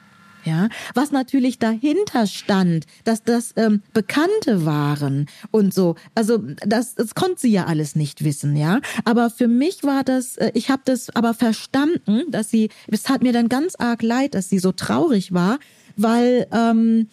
Ja, 0.45 0.69
was 0.95 1.11
natürlich 1.11 1.59
dahinter 1.59 2.25
stand, 2.25 2.85
dass 3.03 3.23
das 3.23 3.51
ähm, 3.57 3.81
Bekannte 3.93 4.65
waren 4.65 5.27
und 5.51 5.73
so. 5.73 5.95
Also 6.15 6.37
das, 6.65 6.95
das 6.95 7.13
konnte 7.13 7.41
sie 7.41 7.51
ja 7.51 7.65
alles 7.65 7.95
nicht 7.95 8.23
wissen, 8.23 8.55
ja. 8.55 8.79
Aber 9.03 9.29
für 9.29 9.49
mich 9.49 9.83
war 9.83 10.03
das, 10.03 10.37
äh, 10.37 10.51
ich 10.53 10.69
habe 10.69 10.81
das 10.85 11.09
aber 11.13 11.33
verstanden, 11.33 12.31
dass 12.31 12.49
sie, 12.49 12.69
es 12.87 13.03
tat 13.03 13.21
mir 13.21 13.33
dann 13.33 13.49
ganz 13.49 13.75
arg 13.75 14.01
leid, 14.01 14.33
dass 14.33 14.49
sie 14.49 14.59
so 14.59 14.71
traurig 14.71 15.33
war, 15.33 15.59
weil 15.97 16.47
ähm, 16.53 17.09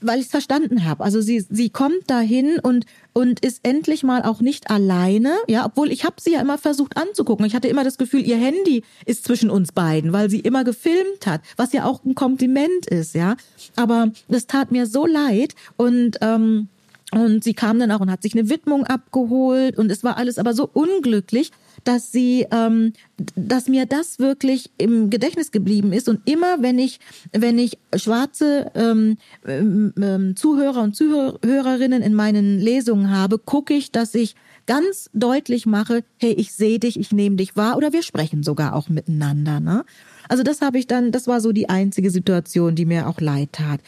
weil 0.00 0.18
ich 0.18 0.26
es 0.26 0.30
verstanden 0.30 0.84
habe. 0.84 1.04
Also 1.04 1.20
sie 1.20 1.44
sie 1.48 1.70
kommt 1.70 2.08
dahin 2.08 2.58
und 2.62 2.86
und 3.12 3.40
ist 3.40 3.60
endlich 3.62 4.02
mal 4.02 4.22
auch 4.22 4.40
nicht 4.40 4.70
alleine, 4.70 5.34
ja, 5.48 5.64
obwohl 5.66 5.90
ich 5.90 6.04
habe 6.04 6.16
sie 6.20 6.32
ja 6.32 6.40
immer 6.40 6.58
versucht 6.58 6.96
anzugucken. 6.96 7.46
Ich 7.46 7.54
hatte 7.54 7.68
immer 7.68 7.84
das 7.84 7.98
Gefühl, 7.98 8.26
ihr 8.26 8.36
Handy 8.36 8.82
ist 9.06 9.24
zwischen 9.24 9.50
uns 9.50 9.72
beiden, 9.72 10.12
weil 10.12 10.30
sie 10.30 10.40
immer 10.40 10.64
gefilmt 10.64 11.26
hat, 11.26 11.42
was 11.56 11.72
ja 11.72 11.84
auch 11.84 12.04
ein 12.04 12.14
Kompliment 12.14 12.86
ist, 12.86 13.14
ja. 13.14 13.36
Aber 13.76 14.10
das 14.28 14.46
tat 14.46 14.72
mir 14.72 14.86
so 14.86 15.06
leid 15.06 15.54
und 15.76 16.18
ähm, 16.20 16.68
und 17.12 17.44
sie 17.44 17.54
kam 17.54 17.78
dann 17.78 17.92
auch 17.92 18.00
und 18.00 18.10
hat 18.10 18.22
sich 18.22 18.34
eine 18.34 18.48
Widmung 18.48 18.84
abgeholt 18.84 19.78
und 19.78 19.90
es 19.90 20.02
war 20.02 20.16
alles 20.16 20.38
aber 20.38 20.52
so 20.52 20.68
unglücklich, 20.72 21.52
dass 21.84 22.10
sie, 22.12 22.46
ähm, 22.50 22.92
dass 23.36 23.68
mir 23.68 23.86
das 23.86 24.18
wirklich 24.18 24.70
im 24.78 25.10
Gedächtnis 25.10 25.52
geblieben 25.52 25.92
ist 25.92 26.08
und 26.08 26.20
immer, 26.24 26.62
wenn 26.62 26.78
ich, 26.78 26.98
wenn 27.32 27.58
ich 27.58 27.78
schwarze 27.94 28.70
ähm, 28.74 29.18
ähm, 29.46 29.92
ähm, 30.00 30.36
Zuhörer 30.36 30.82
und 30.82 30.96
Zuhörerinnen 30.96 32.02
in 32.02 32.14
meinen 32.14 32.58
Lesungen 32.58 33.10
habe, 33.10 33.38
gucke 33.38 33.74
ich, 33.74 33.92
dass 33.92 34.14
ich 34.14 34.34
ganz 34.66 35.10
deutlich 35.12 35.66
mache, 35.66 36.04
hey, 36.18 36.32
ich 36.32 36.52
sehe 36.52 36.78
dich, 36.78 36.98
ich 36.98 37.12
nehme 37.12 37.36
dich 37.36 37.56
wahr 37.56 37.76
oder 37.76 37.92
wir 37.92 38.02
sprechen 38.02 38.42
sogar 38.42 38.74
auch 38.74 38.88
miteinander. 38.88 39.60
Ne? 39.60 39.84
Also 40.28 40.42
das 40.42 40.60
habe 40.62 40.78
ich 40.78 40.86
dann, 40.86 41.12
das 41.12 41.26
war 41.26 41.40
so 41.40 41.52
die 41.52 41.68
einzige 41.68 42.10
Situation, 42.10 42.74
die 42.74 42.86
mir 42.86 43.08
auch 43.08 43.20
leid 43.20 43.50
tat. 43.52 43.80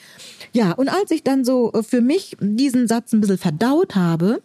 Ja, 0.53 0.73
und 0.73 0.89
als 0.89 1.11
ich 1.11 1.23
dann 1.23 1.45
so 1.45 1.73
für 1.89 2.01
mich 2.01 2.37
diesen 2.41 2.89
Satz 2.89 3.13
ein 3.13 3.21
bisschen 3.21 3.39
verdaut 3.39 3.95
habe 3.95 4.43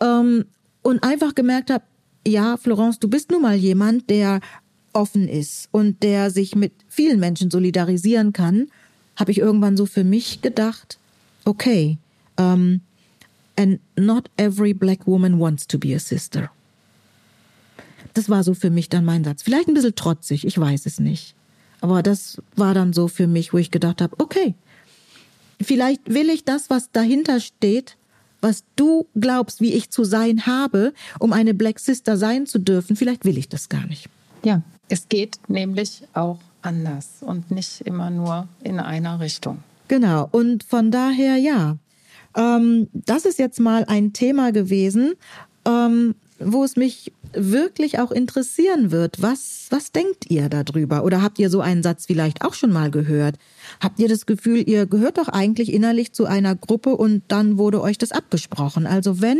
ähm, 0.00 0.46
und 0.82 1.02
einfach 1.04 1.34
gemerkt 1.34 1.70
habe, 1.70 1.84
ja, 2.26 2.56
Florence, 2.56 2.98
du 2.98 3.08
bist 3.08 3.30
nun 3.30 3.42
mal 3.42 3.54
jemand, 3.54 4.08
der 4.10 4.40
offen 4.92 5.28
ist 5.28 5.68
und 5.72 6.02
der 6.02 6.30
sich 6.30 6.54
mit 6.54 6.72
vielen 6.88 7.20
Menschen 7.20 7.50
solidarisieren 7.50 8.32
kann, 8.32 8.68
habe 9.16 9.32
ich 9.32 9.38
irgendwann 9.38 9.76
so 9.76 9.86
für 9.86 10.04
mich 10.04 10.42
gedacht, 10.42 10.98
okay, 11.44 11.98
um, 12.36 12.44
ähm, 12.44 12.80
and 13.56 13.80
not 13.96 14.30
every 14.36 14.74
black 14.74 15.06
woman 15.06 15.38
wants 15.38 15.66
to 15.66 15.78
be 15.78 15.94
a 15.94 15.98
sister. 15.98 16.50
Das 18.14 18.28
war 18.28 18.44
so 18.44 18.54
für 18.54 18.70
mich 18.70 18.88
dann 18.88 19.04
mein 19.04 19.24
Satz. 19.24 19.42
Vielleicht 19.42 19.68
ein 19.68 19.74
bisschen 19.74 19.94
trotzig, 19.94 20.46
ich 20.46 20.58
weiß 20.58 20.86
es 20.86 21.00
nicht. 21.00 21.34
Aber 21.80 22.02
das 22.02 22.40
war 22.56 22.74
dann 22.74 22.92
so 22.92 23.08
für 23.08 23.26
mich, 23.26 23.52
wo 23.52 23.58
ich 23.58 23.70
gedacht 23.70 24.00
habe, 24.00 24.18
okay, 24.18 24.54
vielleicht 25.60 26.08
will 26.08 26.30
ich 26.30 26.44
das, 26.44 26.70
was 26.70 26.90
dahinter 26.92 27.40
steht, 27.40 27.96
was 28.44 28.62
du 28.76 29.06
glaubst, 29.18 29.62
wie 29.62 29.72
ich 29.72 29.88
zu 29.88 30.04
sein 30.04 30.44
habe, 30.44 30.92
um 31.18 31.32
eine 31.32 31.54
Black 31.54 31.78
Sister 31.80 32.18
sein 32.18 32.44
zu 32.44 32.58
dürfen, 32.58 32.94
vielleicht 32.94 33.24
will 33.24 33.38
ich 33.38 33.48
das 33.48 33.70
gar 33.70 33.86
nicht. 33.86 34.10
Ja, 34.44 34.60
es 34.90 35.08
geht 35.08 35.38
nämlich 35.48 36.02
auch 36.12 36.38
anders 36.60 37.22
und 37.22 37.50
nicht 37.50 37.80
immer 37.80 38.10
nur 38.10 38.46
in 38.62 38.80
einer 38.80 39.18
Richtung. 39.18 39.64
Genau, 39.88 40.28
und 40.30 40.62
von 40.62 40.90
daher 40.90 41.36
ja. 41.36 41.78
Ähm, 42.36 42.88
das 42.92 43.24
ist 43.24 43.38
jetzt 43.38 43.60
mal 43.60 43.86
ein 43.86 44.12
Thema 44.12 44.52
gewesen, 44.52 45.14
ähm, 45.64 46.14
wo 46.38 46.64
es 46.64 46.76
mich 46.76 47.12
wirklich 47.36 47.98
auch 47.98 48.10
interessieren 48.10 48.90
wird. 48.90 49.22
Was, 49.22 49.66
was 49.70 49.92
denkt 49.92 50.30
ihr 50.30 50.48
darüber? 50.48 51.04
Oder 51.04 51.22
habt 51.22 51.38
ihr 51.38 51.50
so 51.50 51.60
einen 51.60 51.82
Satz 51.82 52.06
vielleicht 52.06 52.44
auch 52.44 52.54
schon 52.54 52.72
mal 52.72 52.90
gehört? 52.90 53.36
Habt 53.80 53.98
ihr 53.98 54.08
das 54.08 54.26
Gefühl, 54.26 54.68
ihr 54.68 54.86
gehört 54.86 55.18
doch 55.18 55.28
eigentlich 55.28 55.72
innerlich 55.72 56.12
zu 56.12 56.26
einer 56.26 56.54
Gruppe 56.54 56.96
und 56.96 57.22
dann 57.28 57.58
wurde 57.58 57.80
euch 57.80 57.98
das 57.98 58.12
abgesprochen? 58.12 58.86
Also 58.86 59.20
wenn, 59.20 59.38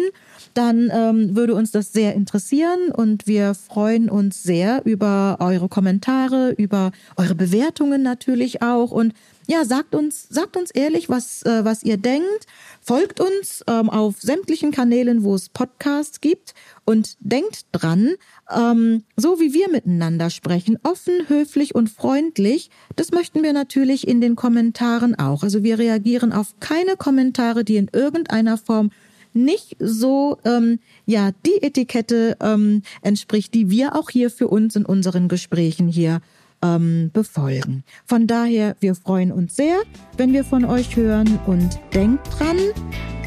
dann 0.54 0.90
ähm, 0.92 1.36
würde 1.36 1.54
uns 1.54 1.70
das 1.70 1.92
sehr 1.92 2.14
interessieren 2.14 2.90
und 2.92 3.26
wir 3.26 3.54
freuen 3.54 4.08
uns 4.08 4.42
sehr 4.42 4.82
über 4.84 5.38
eure 5.40 5.68
Kommentare, 5.68 6.54
über 6.56 6.92
eure 7.16 7.34
Bewertungen 7.34 8.02
natürlich 8.02 8.62
auch 8.62 8.90
und 8.90 9.14
ja, 9.46 9.64
sagt 9.64 9.94
uns, 9.94 10.26
sagt 10.28 10.56
uns 10.56 10.70
ehrlich, 10.70 11.08
was, 11.08 11.42
äh, 11.42 11.64
was 11.64 11.82
ihr 11.82 11.96
denkt. 11.96 12.46
Folgt 12.80 13.20
uns 13.20 13.64
ähm, 13.66 13.90
auf 13.90 14.20
sämtlichen 14.20 14.70
Kanälen, 14.70 15.22
wo 15.24 15.34
es 15.34 15.48
Podcasts 15.48 16.20
gibt 16.20 16.54
und 16.84 17.16
denkt 17.20 17.66
dran, 17.72 18.14
ähm, 18.54 19.04
so 19.16 19.40
wie 19.40 19.54
wir 19.54 19.68
miteinander 19.70 20.30
sprechen, 20.30 20.78
offen, 20.82 21.28
höflich 21.28 21.74
und 21.74 21.90
freundlich, 21.90 22.70
das 22.96 23.10
möchten 23.12 23.42
wir 23.42 23.52
natürlich 23.52 24.06
in 24.06 24.20
den 24.20 24.36
Kommentaren 24.36 25.14
auch. 25.18 25.42
Also 25.42 25.62
wir 25.62 25.78
reagieren 25.78 26.32
auf 26.32 26.54
keine 26.60 26.96
Kommentare, 26.96 27.64
die 27.64 27.76
in 27.76 27.90
irgendeiner 27.92 28.58
Form 28.58 28.90
nicht 29.34 29.76
so 29.80 30.38
ähm, 30.44 30.78
ja 31.06 31.32
die 31.44 31.62
Etikette 31.62 32.36
ähm, 32.40 32.82
entspricht, 33.02 33.52
die 33.52 33.68
wir 33.68 33.96
auch 33.96 34.10
hier 34.10 34.30
für 34.30 34.48
uns 34.48 34.76
in 34.76 34.86
unseren 34.86 35.28
Gesprächen 35.28 35.88
hier 35.88 36.20
ähm, 36.64 37.10
befolgen. 37.12 37.84
Von 38.06 38.26
daher, 38.26 38.74
wir 38.80 38.94
freuen 38.94 39.30
uns 39.30 39.54
sehr, 39.54 39.76
wenn 40.16 40.32
wir 40.32 40.44
von 40.44 40.64
euch 40.64 40.96
hören 40.96 41.38
und 41.46 41.78
denkt 41.92 42.26
dran, 42.38 42.58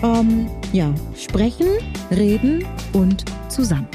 ähm, 0.04 0.50
ja, 0.74 0.94
sprechen, 1.16 1.68
reden 2.12 2.66
und 2.94 3.24
zusammen. 3.50 3.88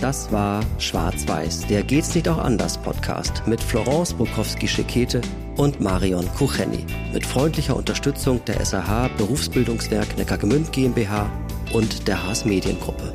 Das 0.00 0.32
war 0.32 0.64
Schwarz-Weiß, 0.78 1.68
der 1.68 1.84
Geht's 1.84 2.12
nicht 2.14 2.28
auch 2.28 2.38
anders 2.38 2.76
Podcast 2.76 3.44
mit 3.46 3.60
Florence 3.60 4.12
Bukowski-Schekete 4.14 5.20
und 5.56 5.80
Marion 5.80 6.26
Kucheni. 6.34 6.84
Mit 7.12 7.24
freundlicher 7.24 7.76
Unterstützung 7.76 8.44
der 8.46 8.64
SAH 8.64 9.10
Berufsbildungswerk 9.16 10.18
Neckargemünd 10.18 10.72
GmbH 10.72 11.30
und 11.72 12.08
der 12.08 12.26
Haas 12.26 12.44
Mediengruppe. 12.44 13.12